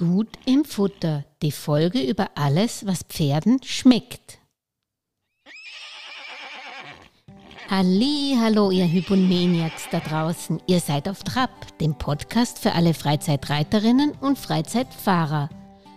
Gut 0.00 0.30
im 0.46 0.64
Futter, 0.64 1.26
die 1.42 1.52
Folge 1.52 2.00
über 2.00 2.30
alles, 2.34 2.86
was 2.86 3.02
Pferden 3.02 3.62
schmeckt. 3.62 4.38
Halli, 7.68 8.34
hallo 8.40 8.70
ihr 8.70 8.90
Hypomaniacs 8.90 9.90
da 9.90 10.00
draußen. 10.00 10.62
Ihr 10.66 10.80
seid 10.80 11.06
auf 11.06 11.22
Trab, 11.22 11.50
dem 11.80 11.98
Podcast 11.98 12.60
für 12.60 12.72
alle 12.72 12.94
Freizeitreiterinnen 12.94 14.12
und 14.12 14.38
Freizeitfahrer. 14.38 15.50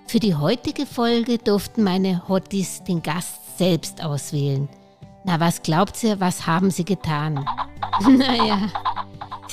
Für 0.07 0.19
die 0.19 0.35
heutige 0.35 0.85
Folge 0.85 1.37
durften 1.37 1.83
meine 1.83 2.27
Hotties 2.27 2.83
den 2.83 3.01
Gast 3.01 3.57
selbst 3.57 4.03
auswählen. 4.03 4.67
Na, 5.23 5.39
was 5.39 5.61
glaubt 5.61 6.03
ihr, 6.03 6.19
was 6.19 6.45
haben 6.45 6.71
sie 6.71 6.83
getan? 6.83 7.45
naja, 8.01 8.69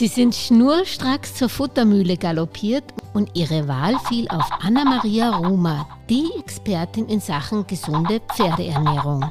sie 0.00 0.06
sind 0.06 0.34
schnurstracks 0.34 1.34
zur 1.34 1.50
Futtermühle 1.50 2.16
galoppiert 2.16 2.84
und 3.12 3.36
ihre 3.36 3.68
Wahl 3.68 3.98
fiel 4.08 4.26
auf 4.28 4.48
Anna-Maria 4.62 5.28
Ruma, 5.36 5.86
die 6.08 6.26
Expertin 6.38 7.06
in 7.06 7.20
Sachen 7.20 7.66
gesunde 7.66 8.22
Pferdeernährung. 8.34 9.30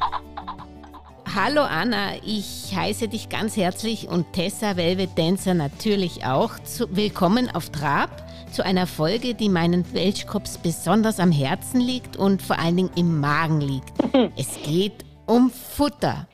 Hallo 1.34 1.64
Anna, 1.64 2.18
ich 2.24 2.72
heiße 2.76 3.08
dich 3.08 3.30
ganz 3.30 3.58
herzlich 3.58 4.10
und 4.10 4.32
Tessa 4.34 4.78
Velvet 4.78 5.10
Dancer 5.18 5.56
natürlich 5.56 6.24
auch. 6.28 6.60
Zu, 6.60 6.96
willkommen 6.96 7.50
auf 7.50 7.72
Trab 7.72 8.12
zu 8.52 8.64
einer 8.64 8.86
Folge, 8.86 9.34
die 9.34 9.50
meinen 9.50 9.92
Welschkops 9.92 10.60
besonders 10.60 11.20
am 11.20 11.32
Herzen 11.32 11.82
liegt 11.82 12.16
und 12.16 12.44
vor 12.44 12.60
allen 12.60 12.78
Dingen 12.78 12.92
im 12.96 13.20
Magen 13.20 13.60
liegt. 13.60 13.92
Es 14.38 14.50
geht 14.64 15.04
um 15.26 15.50
Futter. 15.50 16.29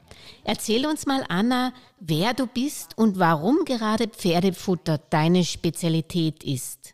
Erzähl 0.48 0.86
uns 0.86 1.08
mal, 1.08 1.24
Anna, 1.28 1.74
wer 2.00 2.36
du 2.36 2.46
bist 2.46 2.96
und 3.00 3.18
warum 3.18 3.66
gerade 3.66 4.08
Pferdefutter 4.08 5.00
deine 5.10 5.44
Spezialität 5.44 6.44
ist. 6.44 6.94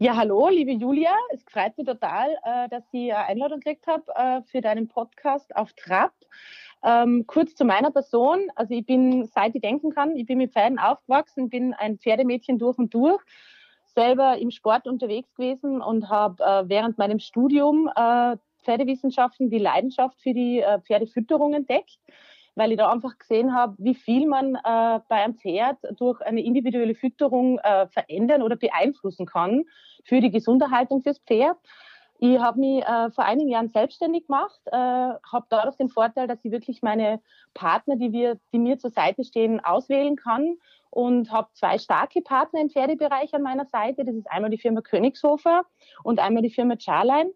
Ja, 0.00 0.16
hallo, 0.16 0.48
liebe 0.48 0.72
Julia. 0.72 1.12
Es 1.32 1.44
freut 1.44 1.78
mich 1.78 1.86
total, 1.86 2.30
äh, 2.42 2.68
dass 2.68 2.82
ich 2.90 3.14
eine 3.14 3.26
Einladung 3.26 3.60
gekriegt 3.60 3.86
habe 3.86 4.02
äh, 4.16 4.42
für 4.42 4.60
deinen 4.60 4.88
Podcast 4.88 5.54
auf 5.54 5.72
Trab. 5.74 6.12
Ähm, 6.82 7.26
kurz 7.28 7.54
zu 7.54 7.64
meiner 7.64 7.92
Person. 7.92 8.48
Also 8.56 8.74
ich 8.74 8.84
bin, 8.84 9.24
seit 9.24 9.54
ich 9.54 9.60
denken 9.60 9.94
kann, 9.94 10.16
ich 10.16 10.26
bin 10.26 10.38
mit 10.38 10.52
Pferden 10.52 10.80
aufgewachsen, 10.80 11.48
bin 11.48 11.74
ein 11.74 11.96
Pferdemädchen 11.98 12.58
durch 12.58 12.76
und 12.76 12.92
durch, 12.92 13.22
selber 13.84 14.36
im 14.38 14.50
Sport 14.50 14.88
unterwegs 14.88 15.32
gewesen 15.36 15.80
und 15.80 16.08
habe 16.08 16.42
äh, 16.42 16.68
während 16.68 16.98
meinem 16.98 17.20
Studium 17.20 17.88
äh, 17.94 18.36
Pferdewissenschaften 18.64 19.48
die 19.48 19.58
Leidenschaft 19.58 20.20
für 20.20 20.34
die 20.34 20.58
äh, 20.58 20.80
Pferdefütterung 20.80 21.54
entdeckt 21.54 22.00
weil 22.54 22.72
ich 22.72 22.78
da 22.78 22.90
einfach 22.90 23.18
gesehen 23.18 23.54
habe, 23.54 23.74
wie 23.78 23.94
viel 23.94 24.26
man 24.26 24.54
äh, 24.56 25.00
bei 25.08 25.24
einem 25.24 25.36
Pferd 25.36 25.78
durch 25.98 26.20
eine 26.22 26.42
individuelle 26.42 26.94
Fütterung 26.94 27.58
äh, 27.58 27.86
verändern 27.88 28.42
oder 28.42 28.56
beeinflussen 28.56 29.26
kann 29.26 29.64
für 30.04 30.20
die 30.20 30.30
Gesunderhaltung 30.30 31.02
fürs 31.02 31.18
Pferd. 31.20 31.56
Ich 32.22 32.38
habe 32.38 32.60
mich 32.60 32.84
äh, 32.84 33.10
vor 33.12 33.24
einigen 33.24 33.48
Jahren 33.48 33.70
selbstständig 33.70 34.26
gemacht, 34.26 34.60
äh, 34.66 34.76
habe 34.76 35.46
dadurch 35.48 35.76
den 35.76 35.88
Vorteil, 35.88 36.26
dass 36.26 36.44
ich 36.44 36.52
wirklich 36.52 36.82
meine 36.82 37.22
Partner, 37.54 37.96
die, 37.96 38.12
wir, 38.12 38.38
die 38.52 38.58
mir 38.58 38.78
zur 38.78 38.90
Seite 38.90 39.24
stehen, 39.24 39.58
auswählen 39.64 40.16
kann 40.16 40.56
und 40.90 41.32
habe 41.32 41.48
zwei 41.54 41.78
starke 41.78 42.20
Partner 42.20 42.60
im 42.60 42.68
Pferdebereich 42.68 43.32
an 43.32 43.40
meiner 43.40 43.64
Seite. 43.64 44.04
Das 44.04 44.14
ist 44.14 44.30
einmal 44.30 44.50
die 44.50 44.58
Firma 44.58 44.82
Königshofer 44.82 45.62
und 46.04 46.18
einmal 46.18 46.42
die 46.42 46.50
Firma 46.50 46.74
Charline. 46.78 47.30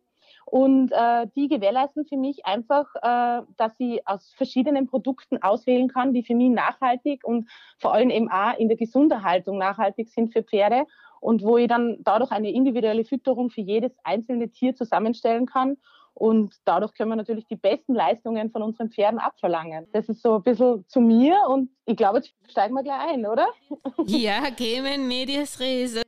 Und 0.46 0.92
äh, 0.92 1.26
die 1.34 1.48
gewährleisten 1.48 2.04
für 2.04 2.16
mich 2.16 2.44
einfach, 2.46 2.86
äh, 2.96 3.42
dass 3.56 3.72
ich 3.78 4.06
aus 4.06 4.32
verschiedenen 4.36 4.86
Produkten 4.86 5.42
auswählen 5.42 5.88
kann, 5.88 6.12
die 6.12 6.22
für 6.22 6.34
mich 6.34 6.50
nachhaltig 6.50 7.24
und 7.24 7.48
vor 7.78 7.94
allem 7.94 8.10
eben 8.10 8.30
auch 8.30 8.56
in 8.58 8.68
der 8.68 8.76
Gesunderhaltung 8.76 9.58
nachhaltig 9.58 10.08
sind 10.10 10.32
für 10.32 10.42
Pferde 10.42 10.86
und 11.20 11.42
wo 11.42 11.56
ich 11.56 11.68
dann 11.68 11.96
dadurch 12.00 12.30
eine 12.30 12.50
individuelle 12.50 13.04
Fütterung 13.04 13.48
für 13.48 13.62
jedes 13.62 13.92
einzelne 14.04 14.50
Tier 14.50 14.76
zusammenstellen 14.76 15.46
kann. 15.46 15.78
Und 16.12 16.54
dadurch 16.64 16.94
können 16.94 17.10
wir 17.10 17.16
natürlich 17.16 17.46
die 17.46 17.56
besten 17.56 17.94
Leistungen 17.94 18.50
von 18.50 18.62
unseren 18.62 18.90
Pferden 18.90 19.18
abverlangen. 19.18 19.88
Das 19.92 20.08
ist 20.08 20.22
so 20.22 20.36
ein 20.36 20.42
bisschen 20.42 20.86
zu 20.86 21.00
mir 21.00 21.36
und 21.48 21.70
ich 21.86 21.96
glaube, 21.96 22.18
jetzt 22.18 22.32
steigen 22.48 22.74
wir 22.74 22.84
gleich 22.84 23.08
ein, 23.08 23.26
oder? 23.26 23.48
Ja, 24.06 24.50
gehen 24.50 25.08
medias 25.08 25.58
res. 25.58 26.03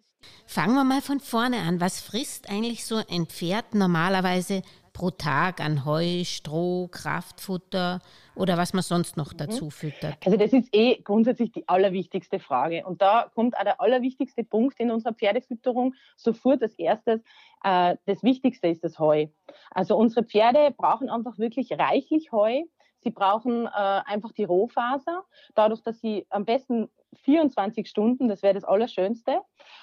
Fangen 0.46 0.74
wir 0.74 0.84
mal 0.84 1.02
von 1.02 1.18
vorne 1.18 1.58
an. 1.58 1.80
Was 1.80 2.00
frisst 2.00 2.48
eigentlich 2.48 2.86
so 2.86 3.02
ein 3.10 3.26
Pferd 3.26 3.74
normalerweise 3.74 4.62
pro 4.92 5.10
Tag 5.10 5.60
an 5.60 5.84
Heu, 5.84 6.24
Stroh, 6.24 6.88
Kraftfutter 6.88 8.00
oder 8.34 8.56
was 8.56 8.72
man 8.72 8.82
sonst 8.82 9.16
noch 9.16 9.32
mhm. 9.32 9.38
dazu 9.38 9.70
füttert? 9.70 10.16
Also 10.24 10.38
das 10.38 10.52
ist 10.52 10.68
eh 10.72 11.02
grundsätzlich 11.02 11.50
die 11.52 11.68
allerwichtigste 11.68 12.38
Frage. 12.38 12.86
Und 12.86 13.02
da 13.02 13.30
kommt 13.34 13.58
auch 13.58 13.64
der 13.64 13.80
allerwichtigste 13.80 14.44
Punkt 14.44 14.78
in 14.78 14.90
unserer 14.90 15.12
Pferdefütterung 15.12 15.94
sofort 16.16 16.62
als 16.62 16.74
erstes. 16.78 17.20
Äh, 17.64 17.96
das 18.06 18.22
Wichtigste 18.22 18.68
ist 18.68 18.84
das 18.84 18.98
Heu. 18.98 19.26
Also 19.72 19.96
unsere 19.96 20.24
Pferde 20.24 20.72
brauchen 20.74 21.10
einfach 21.10 21.38
wirklich 21.38 21.72
reichlich 21.72 22.30
Heu. 22.30 22.62
Sie 23.00 23.10
brauchen 23.10 23.66
äh, 23.66 23.68
einfach 23.68 24.32
die 24.32 24.44
Rohfaser, 24.44 25.24
dadurch, 25.54 25.82
dass 25.82 26.00
sie 26.00 26.26
am 26.30 26.44
besten 26.44 26.88
24 27.22 27.88
Stunden, 27.88 28.28
das 28.28 28.42
wäre 28.42 28.54
das 28.54 28.64
Allerschönste. 28.64 29.40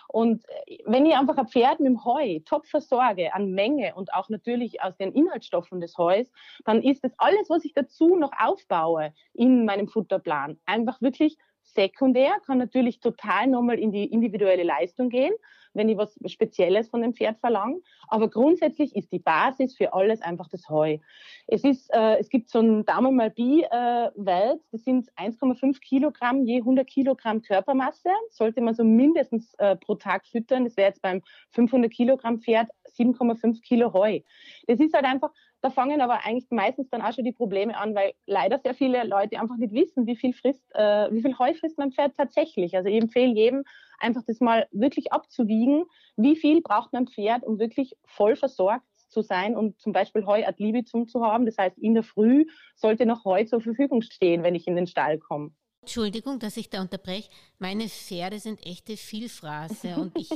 Und 0.08 0.44
äh, 0.68 0.78
wenn 0.86 1.06
ich 1.06 1.16
einfach 1.16 1.38
ein 1.38 1.48
Pferd 1.48 1.80
mit 1.80 1.90
dem 1.90 2.06
Heu 2.06 2.40
top 2.46 2.68
versorge 2.68 3.34
an 3.34 3.52
Menge 3.52 3.96
und 3.96 4.14
auch 4.14 4.30
natürlich 4.30 4.82
aus 4.82 4.96
den 4.98 5.12
Inhaltsstoffen 5.12 5.82
des 5.82 5.98
Heus, 5.98 6.32
dann 6.66 6.82
ist 6.82 7.04
das 7.04 7.14
alles, 7.18 7.50
was 7.50 7.66
ich 7.66 7.74
dazu 7.74 8.16
noch 8.16 8.32
aufbaue 8.38 9.14
in 9.34 9.66
meinem 9.66 9.88
Futterplan, 9.88 10.60
einfach 10.66 11.02
wirklich 11.02 11.38
sekundär, 11.64 12.34
kann 12.46 12.58
natürlich 12.58 13.00
total 13.00 13.48
nochmal 13.48 13.80
in 13.80 13.92
die 13.92 14.06
individuelle 14.06 14.64
Leistung 14.64 15.10
gehen 15.10 15.34
wenn 15.74 15.90
ich 15.90 15.98
was 15.98 16.18
Spezielles 16.26 16.90
von 16.90 17.02
dem 17.02 17.14
Pferd 17.14 17.40
verlange. 17.40 17.82
Aber 18.08 18.30
grundsätzlich 18.30 18.96
ist 18.96 19.12
die 19.12 19.20
Basis 19.20 19.76
für 19.76 19.94
alles 19.94 20.22
einfach 20.22 20.48
das 20.50 20.70
Heu. 20.70 21.00
Es, 21.48 21.64
ist, 21.64 21.94
äh, 21.94 22.18
es 22.18 22.30
gibt 22.30 22.50
so 22.50 22.60
ein 22.60 22.86
Daumen 22.86 23.18
Bi 23.36 23.64
äh, 23.64 24.10
Welt, 24.16 24.62
das 24.72 24.84
sind 24.84 25.12
1,5 25.14 25.80
Kilogramm 25.80 26.46
je 26.46 26.60
100 26.60 26.88
Kilogramm 26.88 27.42
Körpermasse. 27.42 28.10
Sollte 28.30 28.62
man 28.62 28.76
so 28.76 28.84
mindestens 28.84 29.54
äh, 29.56 29.76
pro 29.76 29.96
Tag 29.96 30.26
füttern. 30.26 30.66
Das 30.66 30.78
wäre 30.78 30.90
jetzt 30.90 31.02
beim 31.02 31.22
500 31.52 31.92
Kilogramm 31.92 32.40
Pferd 32.40 32.70
7,5 32.94 33.62
Kilo 33.62 33.94
Heu. 33.94 34.22
Das 34.68 34.80
ist 34.80 34.94
halt 34.94 35.06
einfach 35.06 35.32
da 35.64 35.70
fangen 35.70 36.02
aber 36.02 36.26
eigentlich 36.26 36.52
meistens 36.52 36.90
dann 36.90 37.02
auch 37.02 37.14
schon 37.14 37.24
die 37.24 37.32
Probleme 37.32 37.78
an, 37.78 37.96
weil 37.96 38.14
leider 38.26 38.60
sehr 38.60 38.74
viele 38.74 39.06
Leute 39.06 39.40
einfach 39.40 39.56
nicht 39.56 39.74
wissen, 39.74 40.06
wie 40.06 40.18
viel 40.18 40.34
frisst, 40.34 40.66
äh, 40.76 41.10
wie 41.10 41.22
viel 41.22 41.40
Heu 41.40 41.54
frisst 41.54 41.78
mein 41.78 41.94
Pferd 41.94 42.18
tatsächlich. 42.18 42.76
Also 42.76 42.90
ich 42.90 43.02
empfehle 43.02 43.34
jedem 43.34 43.64
einfach 43.98 44.24
das 44.28 44.42
mal 44.42 44.68
wirklich 44.72 45.14
abzuwiegen, 45.14 45.86
wie 46.18 46.36
viel 46.36 46.62
braucht 46.62 46.92
mein 46.92 47.08
Pferd, 47.08 47.44
um 47.46 47.60
wirklich 47.60 47.96
voll 48.04 48.36
versorgt 48.36 48.86
zu 49.08 49.22
sein 49.22 49.56
und 49.56 49.80
zum 49.80 49.94
Beispiel 49.94 50.26
Heu 50.26 50.46
ad 50.46 50.62
libitum 50.62 51.08
zu 51.08 51.24
haben. 51.24 51.46
Das 51.46 51.58
heißt, 51.58 51.78
in 51.78 51.94
der 51.94 52.04
Früh 52.04 52.46
sollte 52.76 53.06
noch 53.06 53.24
Heu 53.24 53.46
zur 53.46 53.62
Verfügung 53.62 54.02
stehen, 54.02 54.44
wenn 54.44 54.56
ich 54.56 54.68
in 54.68 54.76
den 54.76 54.88
Stall 54.88 55.18
komme. 55.18 55.52
Entschuldigung, 55.84 56.40
dass 56.40 56.56
ich 56.56 56.70
da 56.70 56.82
unterbreche. 56.82 57.30
Meine 57.64 57.88
Pferde 57.88 58.40
sind 58.40 58.66
echte 58.66 58.98
Vielfraße 58.98 59.96
und 59.96 60.12
ich 60.18 60.30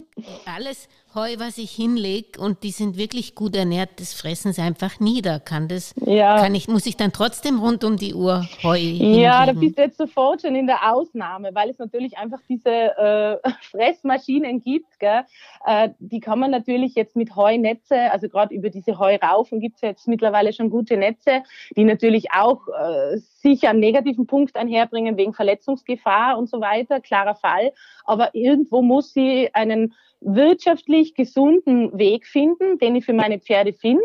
alles 0.46 0.88
Heu, 1.14 1.36
was 1.40 1.58
ich 1.58 1.72
hinlege 1.72 2.40
und 2.40 2.64
die 2.64 2.70
sind 2.70 2.96
wirklich 2.96 3.34
gut 3.34 3.56
ernährt, 3.56 3.90
das 4.00 4.14
fressen 4.14 4.54
sie 4.54 4.62
einfach 4.62 5.00
nieder. 5.00 5.40
Kann 5.40 5.68
das, 5.68 5.94
ja. 6.06 6.38
kann 6.38 6.54
ich, 6.54 6.68
muss 6.68 6.86
ich 6.86 6.96
dann 6.96 7.12
trotzdem 7.12 7.60
rund 7.60 7.84
um 7.84 7.98
die 7.98 8.14
Uhr 8.14 8.48
Heu 8.62 8.78
hingeben? 8.78 9.20
Ja, 9.20 9.46
da 9.46 9.54
bist 9.54 9.78
du 9.78 9.82
jetzt 9.82 9.98
sofort 9.98 10.44
schon 10.44 10.56
in 10.56 10.68
der 10.68 10.94
Ausnahme, 10.94 11.50
weil 11.54 11.70
es 11.70 11.80
natürlich 11.80 12.18
einfach 12.18 12.40
diese 12.48 12.70
äh, 12.70 13.38
Fressmaschinen 13.72 14.62
gibt. 14.62 15.00
Gell? 15.00 15.24
Äh, 15.66 15.90
die 16.00 16.20
kann 16.20 16.40
man 16.40 16.52
natürlich 16.52 16.94
jetzt 16.96 17.16
mit 17.16 17.36
Heunetze, 17.36 18.12
also 18.12 18.30
gerade 18.30 18.54
über 18.54 18.70
diese 18.70 19.00
Heuraufen 19.00 19.60
gibt 19.60 19.78
es 19.78 19.82
jetzt 19.82 20.08
mittlerweile 20.08 20.54
schon 20.54 20.70
gute 20.70 20.96
Netze, 20.98 21.42
die 21.76 21.84
natürlich 21.84 22.32
auch 22.32 22.62
äh, 22.68 23.18
sicher 23.18 23.70
einen 23.70 23.80
negativen 23.80 24.28
Punkt 24.28 24.56
einherbringen 24.56 25.18
wegen 25.18 25.34
Verletzungsgefahr 25.34 26.38
und 26.38 26.48
so 26.48 26.62
weiter, 26.62 27.00
klarer 27.18 27.36
Fall. 27.36 27.74
Aber 28.06 28.34
irgendwo 28.34 28.82
muss 28.82 29.14
sie 29.14 29.50
einen 29.54 29.94
wirtschaftlich 30.22 31.14
gesunden 31.16 31.98
Weg 31.98 32.26
finden, 32.28 32.78
den 32.80 32.96
ich 32.96 33.06
für 33.06 33.14
meine 33.14 33.40
Pferde 33.40 33.74
finde. 33.74 34.04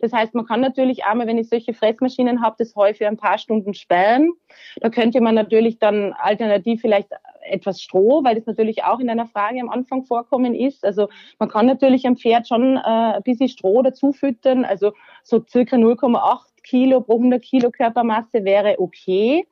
Das 0.00 0.12
heißt, 0.12 0.34
man 0.34 0.46
kann 0.46 0.60
natürlich 0.60 1.04
einmal, 1.04 1.26
wenn 1.26 1.38
ich 1.38 1.48
solche 1.48 1.74
Fressmaschinen 1.74 2.42
habe, 2.42 2.54
das 2.58 2.76
Heu 2.76 2.94
für 2.94 3.08
ein 3.08 3.16
paar 3.16 3.38
Stunden 3.38 3.74
sperren. 3.74 4.30
Da 4.80 4.88
könnte 4.88 5.20
man 5.20 5.34
natürlich 5.34 5.80
dann 5.80 6.12
alternativ 6.12 6.80
vielleicht 6.80 7.08
etwas 7.42 7.82
Stroh, 7.82 8.22
weil 8.22 8.36
das 8.36 8.46
natürlich 8.46 8.84
auch 8.84 9.00
in 9.00 9.10
einer 9.10 9.26
Frage 9.26 9.60
am 9.60 9.68
Anfang 9.68 10.04
vorkommen 10.04 10.54
ist. 10.54 10.84
Also 10.84 11.08
man 11.40 11.48
kann 11.48 11.66
natürlich 11.66 12.06
am 12.06 12.16
Pferd 12.16 12.46
schon 12.46 12.76
äh, 12.76 12.80
ein 12.80 13.22
bisschen 13.24 13.48
Stroh 13.48 13.82
dazu 13.82 14.12
füttern. 14.12 14.64
Also 14.64 14.92
so 15.24 15.44
circa 15.44 15.76
0,8 15.76 16.38
Kilo 16.62 17.00
pro 17.00 17.14
100 17.14 17.42
Kilo 17.42 17.70
Körpermasse 17.70 18.44
wäre 18.44 18.76
okay. 18.78 19.44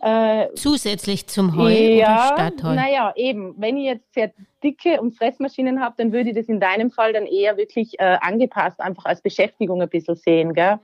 Äh, 0.00 0.48
Zusätzlich 0.54 1.26
zum 1.26 1.56
Heu 1.56 1.70
ja, 1.70 2.28
oder 2.28 2.34
Stadtheu? 2.34 2.74
Naja, 2.74 3.12
eben. 3.16 3.54
Wenn 3.58 3.76
ich 3.76 3.84
jetzt 3.84 4.14
sehr 4.14 4.32
dicke 4.64 5.00
und 5.00 5.12
Fressmaschinen 5.12 5.80
habe, 5.80 5.94
dann 5.98 6.12
würde 6.12 6.30
ich 6.30 6.36
das 6.36 6.46
in 6.46 6.58
deinem 6.60 6.90
Fall 6.90 7.12
dann 7.12 7.26
eher 7.26 7.56
wirklich 7.56 7.98
äh, 7.98 8.16
angepasst, 8.20 8.80
einfach 8.80 9.04
als 9.04 9.20
Beschäftigung 9.20 9.82
ein 9.82 9.88
bisschen 9.88 10.16
sehen. 10.16 10.54
Gell? 10.54 10.78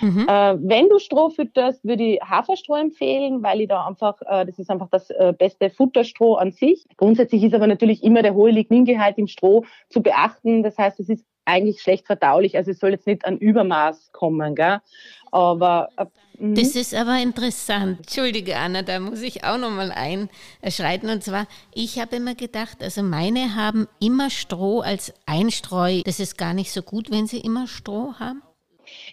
Mhm. 0.00 0.26
Äh, 0.28 0.56
wenn 0.60 0.88
du 0.88 0.98
Stroh 0.98 1.30
fütterst, 1.30 1.84
würde 1.84 2.02
ich 2.02 2.20
Haferstroh 2.22 2.76
empfehlen, 2.76 3.42
weil 3.42 3.60
ich 3.60 3.68
da 3.68 3.86
einfach, 3.86 4.20
äh, 4.22 4.44
das 4.46 4.58
ist 4.58 4.70
einfach 4.70 4.88
das 4.90 5.10
äh, 5.10 5.32
beste 5.36 5.70
Futterstroh 5.70 6.34
an 6.34 6.50
sich. 6.50 6.84
Grundsätzlich 6.96 7.44
ist 7.44 7.54
aber 7.54 7.66
natürlich 7.66 8.02
immer 8.02 8.22
der 8.22 8.34
hohe 8.34 8.50
Ligningehalt 8.50 9.18
im 9.18 9.28
Stroh 9.28 9.64
zu 9.88 10.02
beachten. 10.02 10.62
Das 10.62 10.76
heißt, 10.76 10.98
es 11.00 11.08
ist 11.08 11.24
eigentlich 11.46 11.80
schlecht 11.80 12.06
verdaulich. 12.06 12.56
Also 12.56 12.72
es 12.72 12.78
soll 12.78 12.90
jetzt 12.90 13.06
nicht 13.06 13.24
an 13.24 13.38
Übermaß 13.38 14.12
kommen, 14.12 14.54
gell? 14.54 14.80
Aber 15.32 15.88
äh, 15.96 16.06
mhm. 16.38 16.54
das 16.54 16.76
ist 16.76 16.94
aber 16.94 17.18
interessant. 17.18 17.98
Entschuldige, 18.00 18.56
Anna, 18.56 18.82
da 18.82 19.00
muss 19.00 19.22
ich 19.22 19.44
auch 19.44 19.58
nochmal 19.58 19.92
einschreiten. 19.92 21.08
Und 21.08 21.24
zwar, 21.24 21.46
ich 21.74 21.98
habe 21.98 22.16
immer 22.16 22.34
gedacht, 22.34 22.82
also 22.82 23.02
meine 23.02 23.54
haben 23.54 23.88
immer 24.00 24.30
Stroh 24.30 24.80
als 24.80 25.14
Einstreu. 25.26 26.02
Das 26.04 26.20
ist 26.20 26.36
gar 26.36 26.54
nicht 26.54 26.72
so 26.72 26.82
gut, 26.82 27.10
wenn 27.10 27.26
sie 27.26 27.40
immer 27.40 27.66
Stroh 27.66 28.14
haben. 28.18 28.42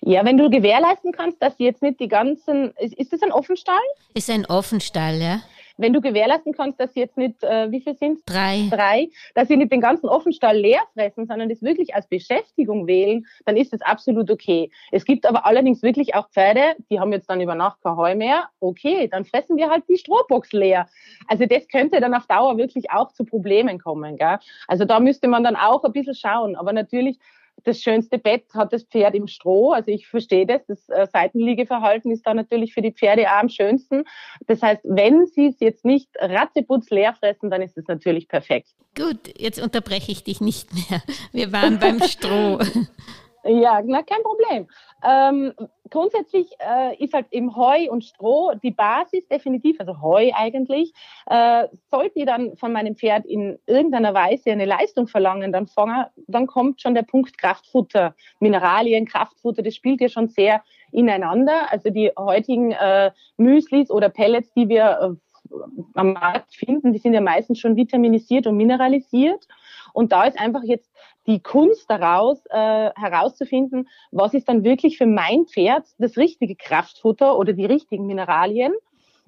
Ja, 0.02 0.24
wenn 0.26 0.38
du 0.38 0.50
gewährleisten 0.50 1.12
kannst, 1.12 1.42
dass 1.42 1.58
sie 1.58 1.64
jetzt 1.64 1.82
nicht 1.82 2.00
die 2.00 2.08
ganzen. 2.08 2.72
Ist, 2.78 2.94
ist 2.94 3.14
das 3.14 3.22
ein 3.24 3.32
Offenstall? 3.32 3.76
Ist 4.14 4.30
ein 4.30 4.46
Offenstall, 4.46 5.20
ja. 5.20 5.42
Wenn 5.78 5.94
du 5.94 6.02
gewährleisten 6.02 6.54
kannst, 6.54 6.80
dass 6.80 6.94
sie 6.94 7.00
jetzt 7.00 7.18
nicht, 7.18 7.44
äh, 7.44 7.72
wie 7.72 7.82
viel 7.82 7.96
sind 7.96 8.20
Drei. 8.26 8.68
Drei, 8.70 9.10
dass 9.36 9.48
sie 9.48 9.58
nicht 9.58 9.72
den 9.72 9.82
ganzen 9.82 10.08
Offenstall 10.08 10.58
leer 10.58 10.82
fressen, 10.94 11.26
sondern 11.26 11.50
das 11.50 11.62
wirklich 11.62 11.96
als 11.96 12.08
Beschäftigung 12.08 12.88
wählen, 12.88 13.26
dann 13.46 13.58
ist 13.58 13.74
das 13.74 13.82
absolut 13.82 14.30
okay. 14.30 14.72
Es 14.92 15.06
gibt 15.06 15.26
aber 15.26 15.46
allerdings 15.46 15.82
wirklich 15.82 16.16
auch 16.16 16.30
Pferde, 16.30 16.76
die 16.90 17.00
haben 17.00 17.12
jetzt 17.12 17.30
dann 17.30 17.42
über 17.42 17.56
Nacht 17.56 17.82
kein 17.82 17.96
Heu 17.96 18.16
mehr. 18.16 18.50
Okay, 18.60 19.08
dann 19.08 19.26
fressen 19.26 19.58
wir 19.58 19.70
halt 19.70 19.84
die 19.90 19.98
Strohbox 19.98 20.52
leer. 20.54 20.88
Also 21.28 21.46
das 21.46 21.68
könnte 21.68 22.00
dann 22.00 22.14
auf 22.14 22.28
Dauer 22.28 22.58
wirklich 22.58 22.92
auch 22.92 23.12
zu 23.12 23.26
Problemen 23.26 23.80
kommen. 23.80 24.18
Gell? 24.18 24.40
Also 24.68 24.86
da 24.86 25.00
müsste 25.00 25.28
man 25.28 25.44
dann 25.44 25.56
auch 25.56 25.84
ein 25.84 25.92
bisschen 25.92 26.16
schauen. 26.16 26.56
Aber 26.56 26.74
natürlich 26.74 27.20
das 27.64 27.82
schönste 27.82 28.18
Bett 28.18 28.44
hat 28.54 28.74
das 28.74 28.84
Pferd 28.84 29.16
im 29.16 29.28
Stroh. 29.28 29.72
Also 29.72 29.92
ich 29.92 30.08
verstehe 30.08 30.46
das. 30.46 30.66
Das 30.68 30.90
äh, 30.90 31.08
Seitenliegeverhalten 31.12 32.12
ist 32.12 32.26
da 32.26 32.34
natürlich 32.34 32.74
für 32.74 32.82
die 32.82 32.92
Pferde 32.92 33.28
auch 33.28 33.42
am 33.42 33.50
schönsten. 33.50 34.04
Das 34.48 34.62
heißt, 34.62 34.82
wenn 34.84 35.26
sie 35.26 35.48
es 35.48 35.60
jetzt 35.60 35.86
nicht 35.86 36.10
ratzeputz 36.20 36.90
leer 36.90 37.14
fressen, 37.14 37.50
dann 37.50 37.62
ist 37.62 37.78
es 37.78 37.88
natürlich 37.88 38.28
perfekt. 38.28 38.70
Gut, 38.96 39.18
jetzt 39.38 39.62
unterbreche 39.62 40.12
ich 40.12 40.24
dich 40.24 40.42
nicht 40.42 40.70
mehr. 40.74 41.02
Wir 41.32 41.52
waren 41.52 41.80
beim 41.80 42.02
Stroh. 42.02 42.60
Ja, 43.46 43.82
na, 43.84 44.02
kein 44.04 44.24
Problem. 44.24 44.68
Ähm, 45.04 45.54
grundsätzlich 45.90 46.50
äh, 46.60 46.96
ist 47.04 47.14
halt 47.14 47.28
im 47.32 47.56
Heu 47.58 47.90
und 47.90 48.06
Stroh 48.06 48.54
die 48.64 48.72
Basis 48.72 49.28
definitiv, 49.28 49.80
also 49.82 50.02
Heu 50.02 50.32
eigentlich. 50.34 50.94
Äh, 51.26 51.68
sollte 51.92 52.20
ich 52.20 52.26
dann 52.26 52.56
von 52.56 52.72
meinem 52.72 52.96
Pferd 52.96 53.26
in 53.26 53.60
irgendeiner 53.68 54.14
Weise 54.14 54.52
eine 54.52 54.64
Leistung 54.64 55.08
verlangen, 55.08 55.52
dann, 55.52 55.68
fange, 55.68 56.10
dann 56.28 56.48
kommt 56.48 56.82
schon 56.82 56.96
der 56.96 57.04
Punkt 57.04 57.38
Kraftfutter, 57.38 58.16
Mineralien, 58.40 59.06
Kraftfutter, 59.06 59.62
das 59.62 59.76
spielt 59.76 60.00
ja 60.00 60.08
schon 60.08 60.30
sehr 60.30 60.64
ineinander. 60.94 61.70
Also 61.70 61.90
die 61.90 62.12
heutigen 62.18 62.72
äh, 62.72 63.12
Müslis 63.36 63.92
oder 63.92 64.08
Pellets, 64.08 64.54
die 64.54 64.70
wir 64.70 65.00
äh, 65.02 65.58
am 65.96 66.14
Markt 66.14 66.56
finden, 66.56 66.94
die 66.94 67.00
sind 67.00 67.14
ja 67.14 67.22
meistens 67.22 67.60
schon 67.60 67.76
vitaminisiert 67.76 68.48
und 68.48 68.56
mineralisiert. 68.56 69.48
Und 69.92 70.12
da 70.12 70.24
ist 70.24 70.40
einfach 70.40 70.64
jetzt 70.64 70.92
die 71.28 71.42
Kunst 71.42 71.90
daraus 71.90 72.46
äh, 72.50 72.92
herauszufinden, 72.96 73.88
was 74.12 74.34
ist 74.34 74.50
dann 74.50 74.64
wirklich 74.64 74.98
für 74.98 75.06
mein 75.06 75.46
Pferd 75.46 75.86
das 75.98 76.18
richtige 76.18 76.56
Kraftfutter 76.56 77.38
oder 77.38 77.54
die 77.54 77.66
richtigen 77.66 78.06
Mineralien. 78.06 78.74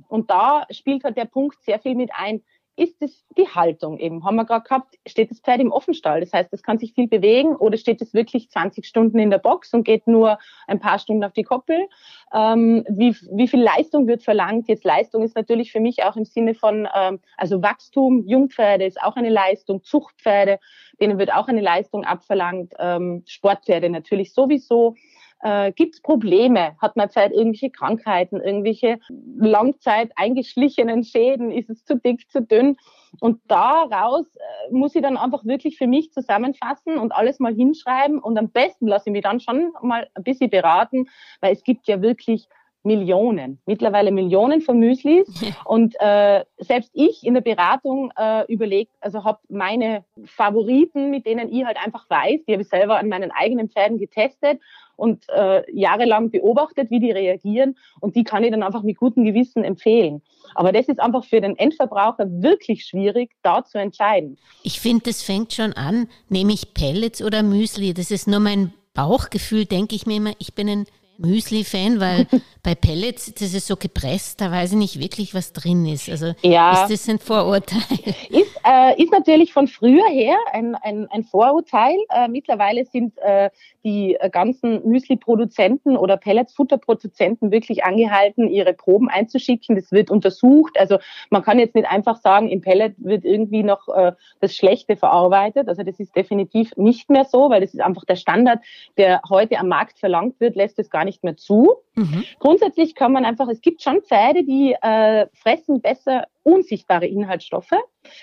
Und 0.07 0.29
da 0.29 0.65
spielt 0.71 1.03
halt 1.03 1.17
der 1.17 1.25
Punkt 1.25 1.63
sehr 1.63 1.79
viel 1.79 1.95
mit 1.95 2.11
ein 2.13 2.41
ist 2.77 3.01
es 3.01 3.25
die 3.37 3.47
Haltung 3.47 3.97
eben. 3.99 4.25
Haben 4.25 4.35
wir 4.35 4.45
gerade 4.45 4.63
gehabt, 4.63 4.95
steht 5.07 5.31
das 5.31 5.39
Pferd 5.39 5.61
im 5.61 5.71
Offenstall. 5.71 6.19
Das 6.19 6.33
heißt, 6.33 6.51
es 6.51 6.61
kann 6.61 6.77
sich 6.77 6.93
viel 6.93 7.07
bewegen 7.07 7.55
oder 7.55 7.77
steht 7.77 8.01
es 8.01 8.13
wirklich 8.13 8.49
20 8.49 8.85
Stunden 8.85 9.17
in 9.17 9.29
der 9.29 9.37
Box 9.37 9.73
und 9.73 9.83
geht 9.83 10.07
nur 10.07 10.37
ein 10.67 10.79
paar 10.79 10.99
Stunden 10.99 11.23
auf 11.23 11.33
die 11.33 11.43
Koppel. 11.43 11.87
Ähm, 12.33 12.85
wie, 12.89 13.15
wie 13.31 13.47
viel 13.47 13.61
Leistung 13.61 14.07
wird 14.07 14.23
verlangt? 14.23 14.67
Jetzt 14.67 14.83
Leistung 14.83 15.23
ist 15.23 15.35
natürlich 15.35 15.71
für 15.71 15.79
mich 15.79 16.03
auch 16.03 16.17
im 16.17 16.25
Sinne 16.25 16.53
von, 16.53 16.87
ähm, 16.93 17.19
also 17.37 17.61
Wachstum, 17.61 18.23
Jungpferde 18.27 18.85
ist 18.85 19.01
auch 19.01 19.15
eine 19.15 19.29
Leistung, 19.29 19.83
Zuchtpferde, 19.83 20.59
denen 20.99 21.17
wird 21.17 21.33
auch 21.33 21.47
eine 21.47 21.61
Leistung 21.61 22.03
abverlangt, 22.03 22.73
ähm, 22.79 23.23
Sportpferde 23.25 23.89
natürlich 23.89 24.33
sowieso. 24.33 24.95
Äh, 25.41 25.71
Gibt 25.73 25.95
es 25.95 26.01
Probleme? 26.01 26.75
Hat 26.79 26.95
man 26.95 27.09
Zeit 27.09 27.31
irgendwelche 27.31 27.69
Krankheiten, 27.69 28.41
irgendwelche 28.41 28.99
Langzeit 29.37 30.11
eingeschlichenen 30.15 31.03
Schäden? 31.03 31.51
Ist 31.51 31.69
es 31.69 31.85
zu 31.85 31.97
dick, 31.97 32.29
zu 32.29 32.41
dünn? 32.41 32.77
Und 33.19 33.39
daraus 33.47 34.25
äh, 34.35 34.73
muss 34.73 34.95
ich 34.95 35.01
dann 35.01 35.17
einfach 35.17 35.45
wirklich 35.45 35.77
für 35.77 35.87
mich 35.87 36.11
zusammenfassen 36.11 36.97
und 36.97 37.11
alles 37.11 37.39
mal 37.39 37.53
hinschreiben. 37.53 38.19
Und 38.19 38.37
am 38.37 38.49
besten 38.49 38.87
lasse 38.87 39.09
ich 39.09 39.13
mich 39.13 39.23
dann 39.23 39.39
schon 39.39 39.73
mal 39.81 40.07
ein 40.13 40.23
bisschen 40.23 40.49
beraten, 40.49 41.07
weil 41.41 41.53
es 41.53 41.63
gibt 41.63 41.87
ja 41.87 42.01
wirklich 42.01 42.47
Millionen, 42.85 43.59
mittlerweile 43.65 44.11
Millionen 44.11 44.61
von 44.61 44.79
Müslis. 44.79 45.27
Und 45.65 45.95
äh, 45.99 46.45
selbst 46.59 46.91
ich 46.93 47.25
in 47.25 47.33
der 47.33 47.41
Beratung 47.41 48.11
äh, 48.17 48.45
überlegt, 48.51 48.91
also 49.01 49.23
habe 49.23 49.39
meine 49.49 50.05
Favoriten, 50.25 51.09
mit 51.09 51.25
denen 51.25 51.51
ich 51.51 51.65
halt 51.65 51.77
einfach 51.83 52.09
weiß, 52.09 52.41
die 52.47 52.53
habe 52.53 52.61
ich 52.61 52.69
selber 52.69 52.99
an 52.99 53.09
meinen 53.09 53.31
eigenen 53.31 53.69
Pferden 53.69 53.97
getestet 53.97 54.59
und 54.95 55.27
äh, 55.29 55.63
jahrelang 55.73 56.29
beobachtet, 56.31 56.89
wie 56.89 56.99
die 56.99 57.11
reagieren. 57.11 57.75
Und 57.99 58.15
die 58.15 58.23
kann 58.23 58.43
ich 58.43 58.51
dann 58.51 58.63
einfach 58.63 58.83
mit 58.83 58.97
gutem 58.97 59.25
Gewissen 59.25 59.63
empfehlen. 59.63 60.21
Aber 60.53 60.71
das 60.71 60.87
ist 60.87 60.99
einfach 60.99 61.25
für 61.25 61.41
den 61.41 61.57
Endverbraucher 61.57 62.27
wirklich 62.41 62.85
schwierig, 62.85 63.31
da 63.41 63.65
zu 63.65 63.77
entscheiden. 63.77 64.37
Ich 64.63 64.79
finde, 64.79 65.05
das 65.05 65.21
fängt 65.21 65.53
schon 65.53 65.73
an, 65.73 66.07
nehme 66.29 66.53
ich 66.53 66.73
Pellets 66.73 67.21
oder 67.21 67.43
Müsli. 67.43 67.93
Das 67.93 68.11
ist 68.11 68.27
nur 68.27 68.39
mein 68.39 68.73
Bauchgefühl, 68.93 69.65
denke 69.65 69.95
ich 69.95 70.05
mir 70.05 70.17
immer, 70.17 70.31
ich 70.39 70.53
bin 70.53 70.69
ein 70.69 70.85
Müsli-Fan, 71.17 71.99
weil 71.99 72.27
bei 72.63 72.75
Pellets, 72.75 73.33
das 73.33 73.53
ist 73.53 73.67
so 73.67 73.75
gepresst, 73.75 74.41
da 74.41 74.51
weiß 74.51 74.71
ich 74.71 74.77
nicht 74.77 74.99
wirklich, 74.99 75.33
was 75.33 75.53
drin 75.53 75.85
ist. 75.85 76.09
Also 76.09 76.33
ja. 76.41 76.83
ist 76.83 76.91
das 76.91 77.09
ein 77.09 77.19
Vorurteil? 77.19 77.79
Ist, 78.29 78.59
äh, 78.65 79.01
ist 79.01 79.11
natürlich 79.11 79.53
von 79.53 79.67
früher 79.67 80.07
her 80.09 80.35
ein, 80.51 80.75
ein, 80.75 81.07
ein 81.11 81.23
Vorurteil. 81.23 81.97
Äh, 82.09 82.27
mittlerweile 82.27 82.85
sind 82.85 83.17
äh, 83.19 83.49
die 83.83 84.17
ganzen 84.31 84.87
Müsli-Produzenten 84.87 85.95
oder 85.95 86.17
Pellets-Futterproduzenten 86.17 87.51
wirklich 87.51 87.83
angehalten, 87.83 88.49
ihre 88.49 88.73
Proben 88.73 89.09
einzuschicken. 89.09 89.75
Das 89.75 89.91
wird 89.91 90.09
untersucht. 90.09 90.77
Also 90.79 90.97
man 91.29 91.43
kann 91.43 91.59
jetzt 91.59 91.75
nicht 91.75 91.87
einfach 91.87 92.17
sagen, 92.17 92.49
im 92.49 92.61
Pellet 92.61 92.95
wird 92.97 93.23
irgendwie 93.23 93.63
noch 93.63 93.87
äh, 93.89 94.13
das 94.39 94.55
Schlechte 94.55 94.97
verarbeitet. 94.97 95.69
Also 95.69 95.83
das 95.83 95.99
ist 95.99 96.15
definitiv 96.15 96.75
nicht 96.75 97.09
mehr 97.09 97.25
so, 97.25 97.49
weil 97.49 97.61
das 97.61 97.73
ist 97.73 97.81
einfach 97.81 98.05
der 98.05 98.15
Standard, 98.15 98.59
der 98.97 99.21
heute 99.29 99.59
am 99.59 99.67
Markt 99.67 99.99
verlangt 99.99 100.39
wird, 100.39 100.55
lässt 100.55 100.79
es 100.79 100.89
gar 100.89 101.04
nicht 101.05 101.23
mehr 101.23 101.37
zu. 101.37 101.75
Mhm. 101.95 102.25
Grundsätzlich 102.39 102.95
kann 102.95 103.11
man 103.11 103.23
einfach, 103.23 103.47
es 103.47 103.61
gibt 103.61 103.81
schon 103.81 104.01
Pferde, 104.01 104.43
die 104.43 104.75
äh, 104.81 105.27
fressen 105.33 105.81
besser 105.81 106.27
unsichtbare 106.43 107.07
Inhaltsstoffe. 107.07 107.71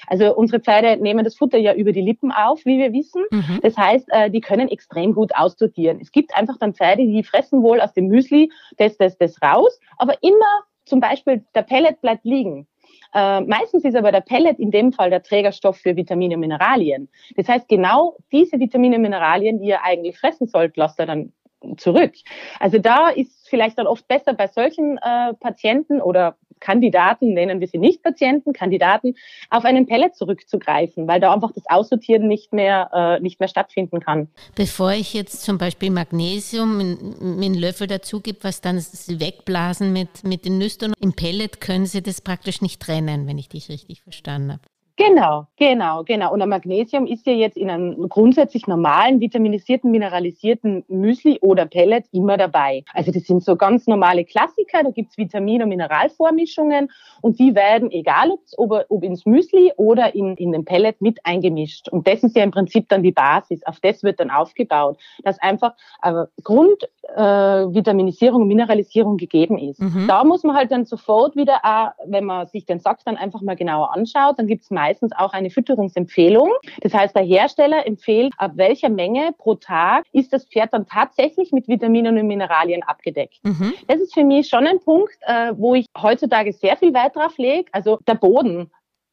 Also 0.07 0.37
unsere 0.37 0.61
Pferde 0.61 1.03
nehmen 1.03 1.25
das 1.25 1.37
Futter 1.37 1.59
ja 1.59 1.75
über 1.75 1.93
die 1.93 2.03
Lippen 2.03 2.31
auf, 2.31 2.65
wie 2.65 2.79
wir 2.79 2.93
wissen. 2.93 3.23
Mhm. 3.31 3.61
Das 3.63 3.77
heißt, 3.77 4.07
äh, 4.11 4.31
die 4.31 4.41
können 4.41 4.69
extrem 4.69 5.15
gut 5.15 5.35
aussortieren. 5.35 5.99
Es 6.01 6.13
gibt 6.13 6.37
einfach 6.37 6.59
dann 6.59 6.75
Pferde, 6.75 7.07
die 7.07 7.25
fressen 7.25 7.63
wohl 7.63 7.81
aus 7.81 7.93
dem 7.95 8.09
Müsli 8.09 8.51
das, 8.77 8.97
das, 8.99 9.17
das 9.19 9.41
raus, 9.43 9.81
aber 9.97 10.23
immer 10.23 10.65
zum 10.85 11.01
Beispiel 11.01 11.45
der 11.55 11.63
Pellet 11.63 12.01
bleibt 12.01 12.25
liegen. 12.25 12.67
Äh, 13.15 13.43
meistens 13.43 13.85
ist 13.85 13.97
aber 13.97 14.11
der 14.11 14.21
Pellet 14.21 14.59
in 14.59 14.71
dem 14.71 14.93
Fall 14.93 15.11
der 15.11 15.23
Trägerstoff 15.23 15.77
für 15.77 15.97
Vitamine 15.97 16.35
und 16.35 16.41
Mineralien. 16.41 17.09
Das 17.37 17.49
heißt, 17.49 17.69
genau 17.69 18.17
diese 18.31 18.59
Vitamine 18.59 18.97
und 18.97 19.03
Mineralien, 19.03 19.59
die 19.59 19.69
ihr 19.69 19.83
eigentlich 19.83 20.19
fressen 20.19 20.47
sollt, 20.47 20.77
lasst 20.77 20.99
ihr 20.99 21.07
dann 21.07 21.33
zurück. 21.77 22.13
Also 22.61 22.79
da 22.79 23.09
ist 23.09 23.49
vielleicht 23.49 23.79
dann 23.79 23.87
oft 23.87 24.07
besser 24.09 24.35
bei 24.35 24.47
solchen 24.47 24.99
äh, 24.99 25.35
Patienten 25.35 26.01
oder 26.01 26.37
Kandidaten, 26.63 27.35
nennen 27.35 27.61
wir 27.61 27.67
sie 27.67 27.79
nicht 27.79 28.03
Patienten, 28.03 28.53
Kandidaten, 28.53 29.15
auf 29.51 29.65
einen 29.65 29.87
Pellet 29.87 30.15
zurückzugreifen, 30.15 31.07
weil 31.09 31.21
da 31.21 31.35
einfach 31.35 31.53
das 31.53 31.65
Aussortieren 31.69 32.29
nicht 32.29 32.53
mehr, 32.53 32.91
äh, 32.95 33.21
nicht 33.21 33.41
mehr 33.41 33.49
stattfinden 33.49 34.01
kann. 34.01 34.29
Bevor 34.55 34.93
ich 34.93 35.13
jetzt 35.13 35.43
zum 35.43 35.59
Beispiel 35.59 35.91
Magnesium 35.91 36.79
mit 36.79 36.99
einem 37.21 37.55
Löffel 37.55 37.89
dazu 37.89 38.21
gebe, 38.21 38.39
was 38.43 38.61
dann 38.61 38.79
sie 38.79 39.21
wegblasen 39.21 39.93
mit, 39.93 40.25
mit 40.25 40.45
den 40.45 40.59
Nüstern, 40.59 40.95
im 41.01 41.13
Pellet 41.15 41.61
können 41.61 41.87
Sie 41.87 42.03
das 42.03 42.21
praktisch 42.21 42.63
nicht 42.63 42.81
trennen, 42.81 43.27
wenn 43.27 43.39
ich 43.39 43.49
dich 43.49 43.69
richtig 43.69 44.03
verstanden 44.03 44.53
habe. 44.53 44.72
Genau, 44.97 45.47
genau, 45.57 46.05
genau. 46.05 46.33
Und 46.33 46.41
das 46.41 46.49
Magnesium 46.49 47.07
ist 47.07 47.27
ja 47.27 47.33
jetzt 47.33 47.57
in 47.57 47.71
einem 47.71 48.09
grundsätzlich 48.09 48.67
normalen, 48.67 49.21
vitaminisierten, 49.21 49.91
mineralisierten 49.91 50.85
Müsli 50.89 51.39
oder 51.41 51.65
Pellet 51.67 52.05
immer 52.13 52.37
dabei. 52.37 52.85
Also 52.93 53.11
das 53.11 53.25
sind 53.25 53.43
so 53.43 53.57
ganz 53.57 53.87
normale 53.87 54.25
Klassiker. 54.25 54.83
Da 54.83 54.91
gibt's 54.91 55.17
Vitamin- 55.17 55.63
und 55.63 55.71
Mineralvormischungen 55.71 56.91
und 57.23 57.39
die 57.39 57.55
werden, 57.55 57.91
egal 57.91 58.33
ob, 58.57 58.85
ob 58.89 59.03
ins 59.03 59.25
Müsli 59.25 59.73
oder 59.77 60.15
in, 60.15 60.37
in 60.37 60.53
den 60.53 60.65
Pellet, 60.65 61.01
mit 61.01 61.25
eingemischt. 61.25 61.89
Und 61.89 62.07
das 62.07 62.23
ist 62.23 62.37
ja 62.37 62.45
im 62.45 62.51
Prinzip 62.51 62.89
dann 62.91 63.03
die 63.03 63.13
Basis. 63.13 63.65
Auf 63.67 63.81
das 63.81 64.03
wird 64.03 64.21
dann 64.21 64.31
aufgebaut, 64.31 64.99
dass 65.25 65.41
einfach 65.41 65.75
äh, 66.03 66.27
Grundvitaminisierung 66.43 68.41
äh, 68.41 68.43
und 68.43 68.49
Mineralisierung 68.49 69.17
gegeben 69.17 69.57
ist. 69.59 69.81
Mhm. 69.81 70.07
Da 70.07 70.23
muss 70.25 70.43
man 70.43 70.55
halt 70.55 70.71
dann 70.71 70.85
sofort 70.85 71.35
wieder, 71.35 71.61
auch, 71.63 71.93
wenn 72.07 72.25
man 72.25 72.47
sich 72.47 72.67
den 72.67 72.79
Sack 72.79 72.99
dann 73.05 73.17
einfach 73.17 73.41
mal 73.41 73.57
genauer 73.57 73.95
anschaut, 73.95 74.39
dann 74.39 74.47
gibt's 74.47 74.71
meistens 74.83 75.13
auch 75.17 75.33
eine 75.33 75.51
Fütterungsempfehlung. 75.51 76.51
Das 76.81 76.93
heißt, 76.93 77.15
der 77.15 77.23
Hersteller 77.23 77.87
empfiehlt, 77.87 78.33
ab 78.37 78.53
welcher 78.57 78.89
Menge 78.89 79.33
pro 79.39 79.55
Tag 79.55 80.05
ist 80.13 80.33
das 80.33 80.45
Pferd 80.47 80.73
dann 80.73 80.87
tatsächlich 80.87 81.53
mit 81.53 81.69
Vitaminen 81.69 82.19
und 82.19 82.27
Mineralien 82.27 82.83
abgedeckt. 82.83 83.39
Mhm. 83.45 83.75
Das 83.87 84.01
ist 84.01 84.13
für 84.13 84.25
mich 84.25 84.49
schon 84.49 84.67
ein 84.67 84.81
Punkt, 84.81 85.15
äh, 85.21 85.53
wo 85.57 85.75
ich 85.75 85.87
heutzutage 85.97 86.53
sehr 86.53 86.77
viel 86.77 86.93
Wert 86.93 87.15
drauf 87.15 87.39
lege. 87.39 87.71
Also 87.73 87.99
der 88.09 88.15
Boden 88.15 88.71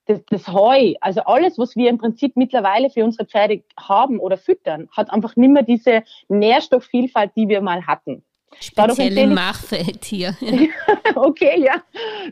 das, 0.10 0.26
das 0.26 0.48
Heu, 0.48 0.96
also 1.02 1.22
alles, 1.22 1.60
was 1.60 1.76
wir 1.76 1.88
im 1.88 2.00
Prinzip 2.00 2.36
mittlerweile 2.36 2.90
für 2.90 3.04
unsere 3.04 3.26
Pferde 3.26 3.62
haben 3.78 4.20
oder 4.20 4.38
füttern, 4.38 4.90
hat 4.92 5.12
einfach 5.12 5.36
nicht 5.36 5.52
mehr 5.52 5.62
diese 5.62 6.02
Nährstoffvielfalt, 6.30 7.32
die 7.36 7.48
wir 7.48 7.62
mal 7.62 7.86
hatten. 7.86 8.24
Spezielle 8.60 9.28
Machfeld 9.28 10.04
hier. 10.06 10.36
okay, 11.16 11.62
ja. 11.62 11.82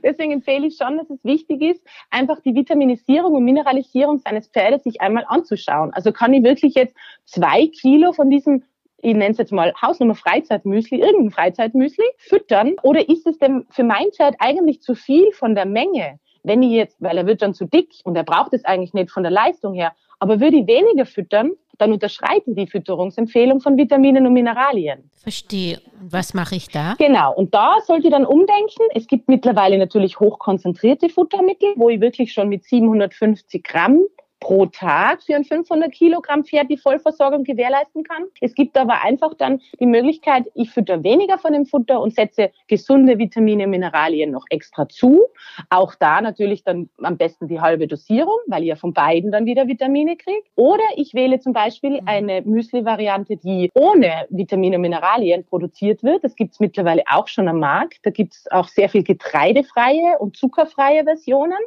Deswegen 0.03 0.33
empfehle 0.33 0.67
ich 0.67 0.77
schon, 0.77 0.97
dass 0.97 1.09
es 1.09 1.23
wichtig 1.23 1.61
ist, 1.61 1.81
einfach 2.09 2.39
die 2.41 2.55
Vitaminisierung 2.55 3.33
und 3.33 3.45
Mineralisierung 3.45 4.19
seines 4.19 4.47
Pferdes 4.47 4.83
sich 4.83 5.01
einmal 5.01 5.25
anzuschauen. 5.27 5.93
Also 5.93 6.11
kann 6.11 6.33
ich 6.33 6.43
wirklich 6.43 6.75
jetzt 6.75 6.95
zwei 7.25 7.67
Kilo 7.67 8.13
von 8.13 8.29
diesem 8.29 8.63
ich 8.99 9.13
nenne 9.13 9.31
es 9.31 9.37
jetzt 9.37 9.51
mal 9.51 9.73
Hausnummer 9.79 10.15
Freizeitmüsli, 10.15 10.99
irgendein 10.99 11.31
Freizeitmüsli, 11.31 12.03
füttern? 12.17 12.75
Oder 12.81 13.07
ist 13.07 13.27
es 13.27 13.37
denn 13.37 13.65
für 13.69 13.83
mein 13.83 14.11
Pferd 14.11 14.35
eigentlich 14.39 14.81
zu 14.81 14.95
viel 14.95 15.31
von 15.33 15.53
der 15.53 15.65
Menge? 15.65 16.19
Wenn 16.43 16.63
ich 16.63 16.71
jetzt, 16.71 17.01
weil 17.01 17.17
er 17.17 17.27
wird 17.27 17.41
dann 17.41 17.53
zu 17.53 17.65
dick 17.65 17.93
und 18.05 18.15
er 18.15 18.23
braucht 18.23 18.53
es 18.53 18.65
eigentlich 18.65 18.93
nicht 18.93 19.11
von 19.11 19.23
der 19.23 19.31
Leistung 19.31 19.73
her, 19.75 19.93
aber 20.19 20.39
würde 20.39 20.57
ich 20.57 20.67
weniger 20.67 21.05
füttern, 21.05 21.51
dann 21.77 21.91
unterschreiten 21.91 22.55
die 22.55 22.67
Fütterungsempfehlung 22.67 23.61
von 23.61 23.77
Vitaminen 23.77 24.25
und 24.25 24.33
Mineralien. 24.33 25.09
Verstehe. 25.15 25.79
Was 26.01 26.33
mache 26.33 26.55
ich 26.55 26.69
da? 26.69 26.95
Genau. 26.97 27.33
Und 27.33 27.53
da 27.53 27.75
sollte 27.85 28.07
ich 28.07 28.11
dann 28.11 28.25
umdenken. 28.25 28.83
Es 28.93 29.07
gibt 29.07 29.27
mittlerweile 29.27 29.77
natürlich 29.77 30.19
hochkonzentrierte 30.19 31.09
Futtermittel, 31.09 31.73
wo 31.75 31.89
ich 31.89 32.01
wirklich 32.01 32.33
schon 32.33 32.49
mit 32.49 32.63
750 32.63 33.63
Gramm 33.63 34.01
pro 34.39 34.65
Tag 34.65 35.23
für 35.23 35.35
ein 35.35 35.43
500 35.43 35.91
Kilogramm 35.91 36.43
Pferd 36.43 36.69
die 36.69 36.77
Vollversorgung 36.77 37.43
gewährleisten 37.43 38.03
kann. 38.03 38.25
Es 38.41 38.53
gibt 38.53 38.77
aber 38.77 39.03
einfach 39.03 39.33
dann 39.33 39.61
die 39.79 39.85
Möglichkeit, 39.85 40.45
ich 40.53 40.69
fütter 40.69 41.03
weniger 41.03 41.37
von 41.37 41.53
dem 41.53 41.65
Futter 41.65 42.01
und 42.01 42.13
setze 42.13 42.51
gesunde 42.67 43.17
Vitamine, 43.17 43.67
Mineralien 43.67 44.31
noch 44.31 44.45
extra 44.49 44.87
zu. 44.87 45.27
Auch 45.69 45.95
da 45.95 46.21
natürlich 46.21 46.63
dann 46.63 46.89
am 47.01 47.17
besten 47.17 47.47
die 47.47 47.59
halbe 47.59 47.87
Dosierung, 47.87 48.37
weil 48.47 48.63
ja 48.63 48.75
von 48.75 48.93
beiden 48.93 49.31
dann 49.31 49.45
wieder 49.45 49.67
Vitamine 49.67 50.15
kriege. 50.17 50.43
Oder 50.55 50.83
ich 50.95 51.13
wähle 51.13 51.39
zum 51.39 51.53
Beispiel 51.53 52.01
mhm. 52.01 52.07
eine 52.07 52.41
Müsli-Variante, 52.41 53.37
die 53.37 53.69
ohne 53.73 54.27
Vitamine 54.29 54.77
und 54.77 54.81
Mineralien 54.81 55.45
produziert 55.45 56.03
wird. 56.03 56.23
Das 56.23 56.35
gibt 56.35 56.53
es 56.53 56.59
mittlerweile 56.59 57.03
auch 57.09 57.27
schon 57.27 57.47
am 57.47 57.59
Markt. 57.59 57.99
Da 58.03 58.11
gibt 58.11 58.33
es 58.33 58.51
auch 58.51 58.67
sehr 58.67 58.89
viel 58.89 59.03
getreidefreie 59.03 60.17
und 60.19 60.37
zuckerfreie 60.37 61.03
Versionen. 61.03 61.57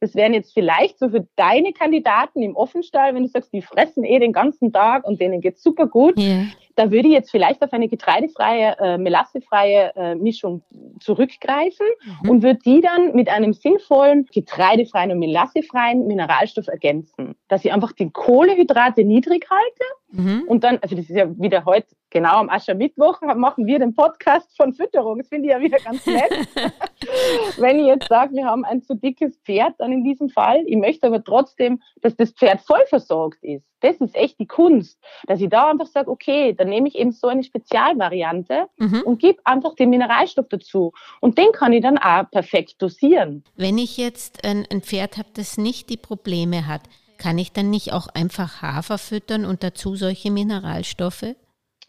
Das 0.00 0.14
wären 0.14 0.34
jetzt 0.34 0.52
vielleicht 0.52 0.98
so 0.98 1.08
für 1.08 1.26
deine 1.36 1.72
Kandidaten 1.72 2.42
im 2.42 2.56
Offenstall, 2.56 3.14
wenn 3.14 3.22
du 3.22 3.28
sagst, 3.28 3.52
die 3.52 3.62
fressen 3.62 4.04
eh 4.04 4.18
den 4.18 4.32
ganzen 4.32 4.72
Tag 4.72 5.04
und 5.04 5.20
denen 5.20 5.40
geht's 5.40 5.62
super 5.62 5.86
gut. 5.86 6.18
Yeah. 6.18 6.46
Da 6.74 6.90
würde 6.90 7.08
ich 7.08 7.14
jetzt 7.14 7.30
vielleicht 7.30 7.62
auf 7.62 7.72
eine 7.72 7.88
getreidefreie, 7.88 8.76
äh, 8.78 8.98
melassefreie 8.98 9.92
äh, 9.96 10.14
Mischung 10.14 10.62
zurückgreifen 11.00 11.86
mhm. 12.22 12.30
und 12.30 12.42
würde 12.42 12.58
die 12.64 12.82
dann 12.82 13.14
mit 13.14 13.30
einem 13.30 13.54
sinnvollen, 13.54 14.26
getreidefreien 14.30 15.10
und 15.10 15.18
melassefreien 15.18 16.06
Mineralstoff 16.06 16.68
ergänzen. 16.68 17.34
Dass 17.48 17.64
ich 17.64 17.72
einfach 17.72 17.92
die 17.92 18.10
Kohlehydrate 18.10 19.04
niedrig 19.04 19.46
halte 19.50 19.84
mhm. 20.16 20.44
und 20.46 20.64
dann, 20.64 20.78
also 20.82 20.96
das 20.96 21.08
ist 21.08 21.16
ja 21.16 21.26
wieder 21.38 21.64
heute 21.64 21.88
genau 22.10 22.36
am 22.36 22.48
Aschermittwoch 22.48 23.20
machen 23.36 23.66
wir 23.66 23.78
den 23.78 23.94
Podcast 23.94 24.56
von 24.56 24.72
Fütterung. 24.72 25.18
Das 25.18 25.28
finde 25.28 25.48
ich 25.48 25.52
ja 25.52 25.60
wieder 25.60 25.78
ganz 25.78 26.06
nett. 26.06 26.30
Wenn 27.58 27.78
ich 27.78 27.86
jetzt 27.86 28.08
sage, 28.08 28.34
wir 28.34 28.46
haben 28.46 28.64
ein 28.64 28.82
zu 28.82 28.94
dickes 28.94 29.36
Pferd, 29.44 29.74
dann 29.78 29.92
in 29.92 30.04
diesem 30.04 30.28
Fall. 30.28 30.62
Ich 30.66 30.76
möchte 30.76 31.06
aber 31.06 31.22
trotzdem, 31.22 31.82
dass 32.00 32.16
das 32.16 32.30
Pferd 32.30 32.60
voll 32.62 32.84
versorgt 32.88 33.42
ist. 33.42 33.66
Das 33.80 33.96
ist 33.96 34.16
echt 34.16 34.38
die 34.40 34.46
Kunst, 34.46 34.98
dass 35.26 35.40
ich 35.40 35.50
da 35.50 35.70
einfach 35.70 35.86
sage, 35.86 36.10
okay, 36.10 36.54
dann 36.54 36.70
nehme 36.70 36.88
ich 36.88 36.96
eben 36.96 37.12
so 37.12 37.28
eine 37.28 37.44
Spezialvariante 37.44 38.66
mhm. 38.78 39.02
und 39.04 39.20
gebe 39.20 39.40
einfach 39.44 39.74
den 39.74 39.90
Mineralstoff 39.90 40.48
dazu. 40.48 40.92
Und 41.20 41.36
den 41.36 41.52
kann 41.52 41.72
ich 41.72 41.82
dann 41.82 41.98
auch 41.98 42.30
perfekt 42.30 42.80
dosieren. 42.80 43.44
Wenn 43.56 43.78
ich 43.78 43.96
jetzt 43.98 44.44
ein, 44.44 44.66
ein 44.72 44.80
Pferd 44.80 45.18
habe, 45.18 45.28
das 45.34 45.58
nicht 45.58 45.90
die 45.90 45.98
Probleme 45.98 46.66
hat, 46.66 46.82
kann 47.18 47.38
ich 47.38 47.52
dann 47.52 47.70
nicht 47.70 47.92
auch 47.92 48.08
einfach 48.08 48.62
Hafer 48.62 48.98
füttern 48.98 49.44
und 49.44 49.62
dazu 49.62 49.96
solche 49.96 50.30
Mineralstoffe? 50.30 51.34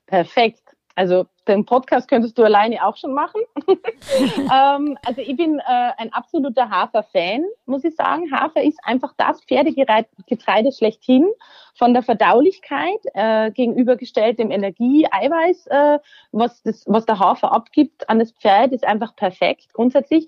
Perfekt. 0.05 0.61
Also 0.97 1.27
den 1.47 1.63
Podcast 1.63 2.07
könntest 2.07 2.39
du 2.39 2.43
alleine 2.43 2.83
auch 2.83 2.97
schon 2.97 3.13
machen. 3.13 3.41
ähm, 3.69 4.97
also 5.05 5.21
ich 5.21 5.37
bin 5.37 5.59
äh, 5.59 5.91
ein 5.97 6.11
absoluter 6.11 6.71
Hafer-Fan, 6.71 7.43
muss 7.67 7.83
ich 7.83 7.95
sagen. 7.95 8.31
Hafer 8.31 8.63
ist 8.63 8.79
einfach 8.83 9.13
das 9.15 9.43
Pferdegetreide 9.43 10.71
schlechthin 10.71 11.27
von 11.75 11.93
der 11.93 12.01
Verdaulichkeit 12.01 12.99
äh, 13.13 13.51
gegenübergestellt 13.51 14.39
dem 14.39 14.49
Energie-Eiweiß, 14.49 15.67
äh, 15.67 15.99
was, 16.31 16.63
das, 16.63 16.83
was 16.87 17.05
der 17.05 17.19
Hafer 17.19 17.51
abgibt 17.51 18.09
an 18.09 18.17
das 18.17 18.31
Pferd, 18.31 18.71
ist 18.71 18.83
einfach 18.83 19.15
perfekt. 19.15 19.73
Grundsätzlich 19.73 20.27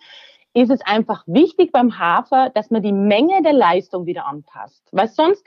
ist 0.53 0.71
es 0.71 0.81
einfach 0.81 1.23
wichtig 1.27 1.71
beim 1.71 1.99
Hafer, 1.99 2.49
dass 2.53 2.71
man 2.71 2.81
die 2.81 2.91
Menge 2.91 3.41
der 3.43 3.53
Leistung 3.53 4.05
wieder 4.05 4.25
anpasst. 4.25 4.87
Weil 4.91 5.07
sonst 5.07 5.45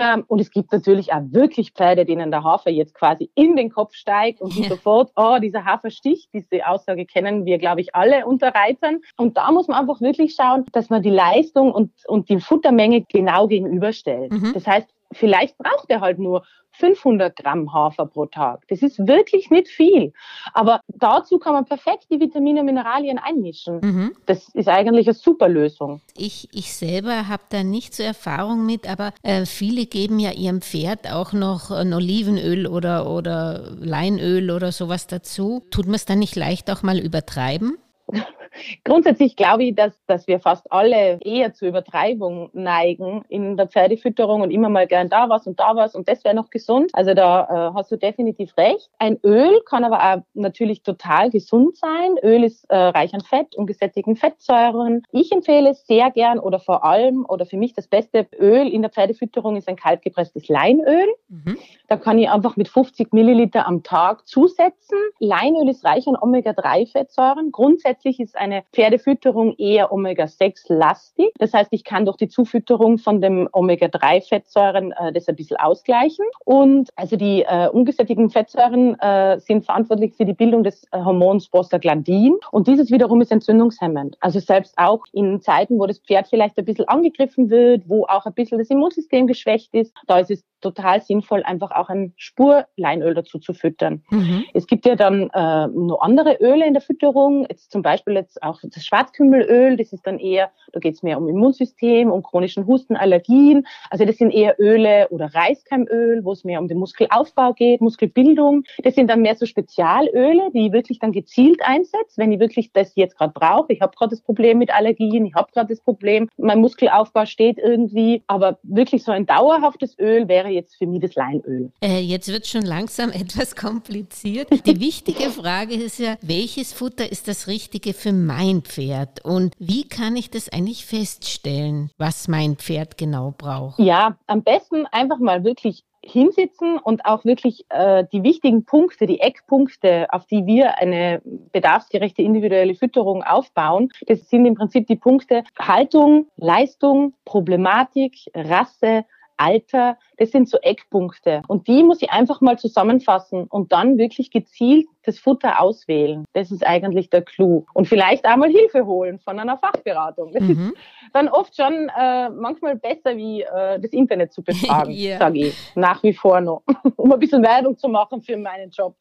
ähm, 0.00 0.24
und 0.28 0.40
es 0.40 0.50
gibt 0.50 0.72
natürlich 0.72 1.12
auch 1.12 1.22
wirklich 1.30 1.72
Pferde, 1.72 2.04
denen 2.04 2.30
der 2.30 2.44
Hafer 2.44 2.70
jetzt 2.70 2.94
quasi 2.94 3.30
in 3.34 3.56
den 3.56 3.70
Kopf 3.70 3.94
steigt 3.94 4.40
und 4.40 4.54
ja. 4.56 4.68
sofort, 4.68 5.10
oh, 5.16 5.38
dieser 5.40 5.64
Hafer 5.64 5.90
sticht. 5.90 6.28
Diese 6.32 6.66
Aussage 6.66 7.06
kennen 7.06 7.44
wir, 7.44 7.58
glaube 7.58 7.80
ich, 7.80 7.94
alle 7.94 8.26
unter 8.26 8.54
Reitern. 8.54 9.00
Und 9.16 9.36
da 9.36 9.50
muss 9.50 9.68
man 9.68 9.78
einfach 9.78 10.00
wirklich 10.00 10.34
schauen, 10.34 10.64
dass 10.72 10.90
man 10.90 11.02
die 11.02 11.10
Leistung 11.10 11.72
und, 11.72 11.92
und 12.06 12.28
die 12.28 12.40
Futtermenge 12.40 13.04
genau 13.08 13.48
gegenüberstellt. 13.48 14.32
Mhm. 14.32 14.52
Das 14.54 14.66
heißt, 14.66 14.88
vielleicht 15.12 15.56
braucht 15.58 15.90
er 15.90 16.00
halt 16.00 16.18
nur 16.18 16.44
500 16.78 17.36
Gramm 17.36 17.72
Hafer 17.72 18.06
pro 18.06 18.26
Tag. 18.26 18.62
Das 18.68 18.82
ist 18.82 19.06
wirklich 19.06 19.50
nicht 19.50 19.68
viel. 19.68 20.12
Aber 20.54 20.80
dazu 20.88 21.38
kann 21.38 21.52
man 21.52 21.64
perfekt 21.64 22.06
die 22.10 22.20
Vitamine 22.20 22.60
und 22.60 22.66
Mineralien 22.66 23.18
einmischen. 23.18 23.80
Mhm. 23.80 24.16
Das 24.26 24.48
ist 24.54 24.68
eigentlich 24.68 25.06
eine 25.06 25.14
super 25.14 25.48
Lösung. 25.48 26.00
Ich, 26.16 26.48
ich 26.52 26.74
selber 26.74 27.28
habe 27.28 27.42
da 27.48 27.62
nicht 27.62 27.94
so 27.94 28.02
Erfahrung 28.02 28.64
mit, 28.64 28.88
aber 28.88 29.12
äh, 29.22 29.44
viele 29.44 29.86
geben 29.86 30.18
ja 30.18 30.32
ihrem 30.32 30.60
Pferd 30.60 31.10
auch 31.12 31.32
noch 31.32 31.70
ein 31.70 31.92
Olivenöl 31.92 32.66
oder, 32.66 33.10
oder 33.10 33.72
Leinöl 33.80 34.50
oder 34.50 34.72
sowas 34.72 35.06
dazu. 35.06 35.64
Tut 35.70 35.86
man 35.86 35.96
es 35.96 36.06
dann 36.06 36.20
nicht 36.20 36.36
leicht 36.36 36.70
auch 36.70 36.82
mal 36.82 36.98
übertreiben? 36.98 37.78
Grundsätzlich 38.84 39.36
glaube 39.36 39.64
ich, 39.64 39.74
dass, 39.74 39.98
dass 40.06 40.26
wir 40.26 40.40
fast 40.40 40.70
alle 40.72 41.18
eher 41.20 41.52
zur 41.54 41.68
Übertreibung 41.68 42.50
neigen 42.52 43.24
in 43.28 43.56
der 43.56 43.68
Pferdefütterung 43.68 44.42
und 44.42 44.50
immer 44.50 44.68
mal 44.68 44.86
gern 44.86 45.08
da 45.08 45.28
was 45.28 45.46
und 45.46 45.58
da 45.60 45.76
was 45.76 45.94
und 45.94 46.08
das 46.08 46.24
wäre 46.24 46.34
noch 46.34 46.50
gesund. 46.50 46.90
Also 46.92 47.14
da 47.14 47.70
äh, 47.70 47.74
hast 47.74 47.90
du 47.90 47.96
definitiv 47.96 48.56
recht. 48.56 48.90
Ein 48.98 49.18
Öl 49.24 49.60
kann 49.66 49.84
aber 49.84 49.98
auch 49.98 50.22
natürlich 50.34 50.82
total 50.82 51.30
gesund 51.30 51.76
sein. 51.76 52.16
Öl 52.22 52.44
ist 52.44 52.64
äh, 52.70 52.76
reich 52.76 53.14
an 53.14 53.20
Fett 53.20 53.54
und 53.56 53.66
gesättigten 53.66 54.16
Fettsäuren. 54.16 55.02
Ich 55.12 55.32
empfehle 55.32 55.74
sehr 55.74 56.10
gern 56.10 56.38
oder 56.38 56.60
vor 56.60 56.84
allem 56.84 57.24
oder 57.28 57.46
für 57.46 57.56
mich 57.56 57.74
das 57.74 57.88
beste 57.88 58.26
Öl 58.38 58.68
in 58.68 58.82
der 58.82 58.90
Pferdefütterung 58.90 59.56
ist 59.56 59.68
ein 59.68 59.76
kaltgepresstes 59.76 60.48
Leinöl. 60.48 61.06
Mhm. 61.28 61.58
Da 61.88 61.96
kann 61.96 62.18
ich 62.18 62.28
einfach 62.28 62.56
mit 62.56 62.68
50 62.68 63.12
Milliliter 63.12 63.66
am 63.66 63.82
Tag 63.82 64.26
zusetzen. 64.26 64.98
Leinöl 65.18 65.68
ist 65.68 65.84
reich 65.84 66.06
an 66.06 66.16
Omega-3-Fettsäuren. 66.20 67.50
Grundsätzlich 67.52 68.20
ist 68.20 68.36
eine 68.38 68.62
Pferdefütterung 68.72 69.54
eher 69.56 69.92
Omega-6-lastig. 69.92 71.32
Das 71.38 71.52
heißt, 71.52 71.68
ich 71.72 71.84
kann 71.84 72.06
durch 72.06 72.16
die 72.16 72.28
Zufütterung 72.28 72.98
von 72.98 73.20
dem 73.20 73.48
Omega-3-Fettsäuren 73.52 74.92
äh, 74.92 75.12
das 75.12 75.28
ein 75.28 75.36
bisschen 75.36 75.56
ausgleichen. 75.56 76.24
Und 76.44 76.90
also 76.96 77.16
die 77.16 77.42
äh, 77.42 77.68
ungesättigten 77.68 78.30
Fettsäuren 78.30 78.98
äh, 79.00 79.38
sind 79.40 79.64
verantwortlich 79.64 80.14
für 80.14 80.24
die 80.24 80.34
Bildung 80.34 80.64
des 80.64 80.84
äh, 80.92 80.98
Hormons 80.98 81.48
Prostaglandin. 81.48 82.36
Und 82.50 82.66
dieses 82.66 82.90
wiederum 82.90 83.20
ist 83.20 83.32
entzündungshemmend. 83.32 84.16
Also 84.20 84.40
selbst 84.40 84.74
auch 84.78 85.04
in 85.12 85.40
Zeiten, 85.40 85.78
wo 85.78 85.86
das 85.86 85.98
Pferd 85.98 86.28
vielleicht 86.28 86.58
ein 86.58 86.64
bisschen 86.64 86.88
angegriffen 86.88 87.50
wird, 87.50 87.88
wo 87.88 88.04
auch 88.04 88.26
ein 88.26 88.34
bisschen 88.34 88.58
das 88.58 88.70
Immunsystem 88.70 89.26
geschwächt 89.26 89.74
ist, 89.74 89.94
da 90.06 90.18
ist 90.18 90.30
es 90.30 90.44
total 90.60 91.00
sinnvoll, 91.00 91.42
einfach 91.44 91.70
auch 91.70 91.88
ein 91.88 92.12
Spurleinöl 92.16 93.14
dazu 93.14 93.38
zu 93.38 93.54
füttern. 93.54 94.02
Mhm. 94.10 94.44
Es 94.54 94.66
gibt 94.66 94.86
ja 94.86 94.96
dann 94.96 95.30
äh, 95.30 95.66
noch 95.68 96.00
andere 96.00 96.38
Öle 96.40 96.66
in 96.66 96.72
der 96.72 96.82
Fütterung, 96.82 97.46
jetzt 97.48 97.70
zum 97.70 97.82
Beispiel 97.82 98.14
jetzt 98.28 98.42
auch 98.42 98.60
das 98.62 98.84
Schwarzkümmelöl, 98.84 99.76
das 99.76 99.92
ist 99.92 100.06
dann 100.06 100.18
eher, 100.18 100.50
da 100.72 100.80
geht 100.80 100.94
es 100.94 101.02
mehr 101.02 101.18
um 101.18 101.28
Immunsystem, 101.28 102.10
um 102.10 102.22
chronischen 102.22 102.66
Husten, 102.66 102.96
Allergien. 102.96 103.66
Also 103.90 104.04
das 104.04 104.16
sind 104.16 104.30
eher 104.30 104.56
Öle 104.58 105.08
oder 105.10 105.32
Reiskeimöl, 105.34 106.24
wo 106.24 106.32
es 106.32 106.44
mehr 106.44 106.60
um 106.60 106.68
den 106.68 106.78
Muskelaufbau 106.78 107.54
geht, 107.54 107.80
Muskelbildung. 107.80 108.64
Das 108.82 108.94
sind 108.94 109.08
dann 109.08 109.22
mehr 109.22 109.34
so 109.34 109.46
Spezialöle, 109.46 110.50
die 110.52 110.66
ich 110.66 110.72
wirklich 110.72 110.98
dann 110.98 111.12
gezielt 111.12 111.60
einsetze, 111.62 112.16
wenn 112.16 112.32
ich 112.32 112.40
wirklich 112.40 112.72
das 112.72 112.94
jetzt 112.96 113.16
gerade 113.16 113.32
brauche. 113.32 113.72
Ich 113.72 113.80
habe 113.80 113.96
gerade 113.96 114.10
das 114.10 114.20
Problem 114.20 114.58
mit 114.58 114.70
Allergien, 114.70 115.26
ich 115.26 115.34
habe 115.34 115.50
gerade 115.52 115.68
das 115.68 115.80
Problem, 115.80 116.28
mein 116.36 116.60
Muskelaufbau 116.60 117.24
steht 117.24 117.58
irgendwie, 117.58 118.22
aber 118.26 118.58
wirklich 118.62 119.04
so 119.04 119.12
ein 119.12 119.26
dauerhaftes 119.26 119.98
Öl 119.98 120.28
wäre 120.28 120.48
jetzt 120.48 120.76
für 120.76 120.86
mich 120.86 121.00
das 121.00 121.14
Leinöl. 121.14 121.70
Äh, 121.80 122.00
jetzt 122.00 122.28
wird 122.28 122.46
schon 122.46 122.62
langsam 122.62 123.10
etwas 123.12 123.56
kompliziert. 123.56 124.48
Die 124.66 124.80
wichtige 124.80 125.30
Frage 125.30 125.74
ist 125.74 125.98
ja, 125.98 126.16
welches 126.20 126.72
Futter 126.72 127.10
ist 127.10 127.28
das 127.28 127.46
Richtige 127.46 127.94
für 127.94 128.12
mein 128.26 128.62
Pferd 128.62 129.24
und 129.24 129.54
wie 129.58 129.88
kann 129.88 130.16
ich 130.16 130.30
das 130.30 130.48
eigentlich 130.48 130.84
feststellen, 130.84 131.90
was 131.98 132.28
mein 132.28 132.56
Pferd 132.56 132.98
genau 132.98 133.34
braucht? 133.36 133.78
Ja, 133.78 134.16
am 134.26 134.42
besten 134.42 134.86
einfach 134.86 135.18
mal 135.18 135.44
wirklich 135.44 135.84
hinsitzen 136.02 136.78
und 136.78 137.04
auch 137.04 137.24
wirklich 137.24 137.66
äh, 137.70 138.04
die 138.12 138.22
wichtigen 138.22 138.64
Punkte, 138.64 139.06
die 139.06 139.20
Eckpunkte, 139.20 140.06
auf 140.10 140.26
die 140.26 140.46
wir 140.46 140.78
eine 140.78 141.20
bedarfsgerechte 141.52 142.22
individuelle 142.22 142.74
Fütterung 142.74 143.22
aufbauen, 143.22 143.90
das 144.06 144.28
sind 144.28 144.46
im 144.46 144.54
Prinzip 144.54 144.86
die 144.86 144.96
Punkte 144.96 145.44
Haltung, 145.58 146.26
Leistung, 146.36 147.14
Problematik, 147.24 148.30
Rasse, 148.34 149.04
Alter, 149.38 149.96
das 150.18 150.30
sind 150.30 150.48
so 150.48 150.58
Eckpunkte. 150.58 151.42
Und 151.48 151.68
die 151.68 151.82
muss 151.82 152.02
ich 152.02 152.10
einfach 152.10 152.40
mal 152.40 152.58
zusammenfassen 152.58 153.44
und 153.44 153.72
dann 153.72 153.96
wirklich 153.96 154.30
gezielt 154.30 154.86
das 155.04 155.18
Futter 155.18 155.60
auswählen. 155.60 156.24
Das 156.34 156.50
ist 156.50 156.66
eigentlich 156.66 157.08
der 157.08 157.22
Clou. 157.22 157.64
Und 157.72 157.88
vielleicht 157.88 158.26
einmal 158.26 158.50
Hilfe 158.50 158.84
holen 158.84 159.18
von 159.20 159.38
einer 159.38 159.56
Fachberatung. 159.56 160.32
Das 160.32 160.42
mhm. 160.42 160.50
ist 160.50 160.74
dann 161.12 161.28
oft 161.28 161.56
schon 161.56 161.90
äh, 161.98 162.28
manchmal 162.30 162.76
besser, 162.76 163.16
wie 163.16 163.42
äh, 163.42 163.80
das 163.80 163.92
Internet 163.92 164.32
zu 164.32 164.42
befragen, 164.42 164.92
yeah. 164.94 165.18
sage 165.18 165.38
ich 165.38 165.56
nach 165.74 166.02
wie 166.02 166.12
vor 166.12 166.40
noch, 166.40 166.62
um 166.96 167.12
ein 167.12 167.18
bisschen 167.18 167.42
Werbung 167.42 167.78
zu 167.78 167.88
machen 167.88 168.20
für 168.20 168.36
meinen 168.36 168.70
Job. 168.70 168.94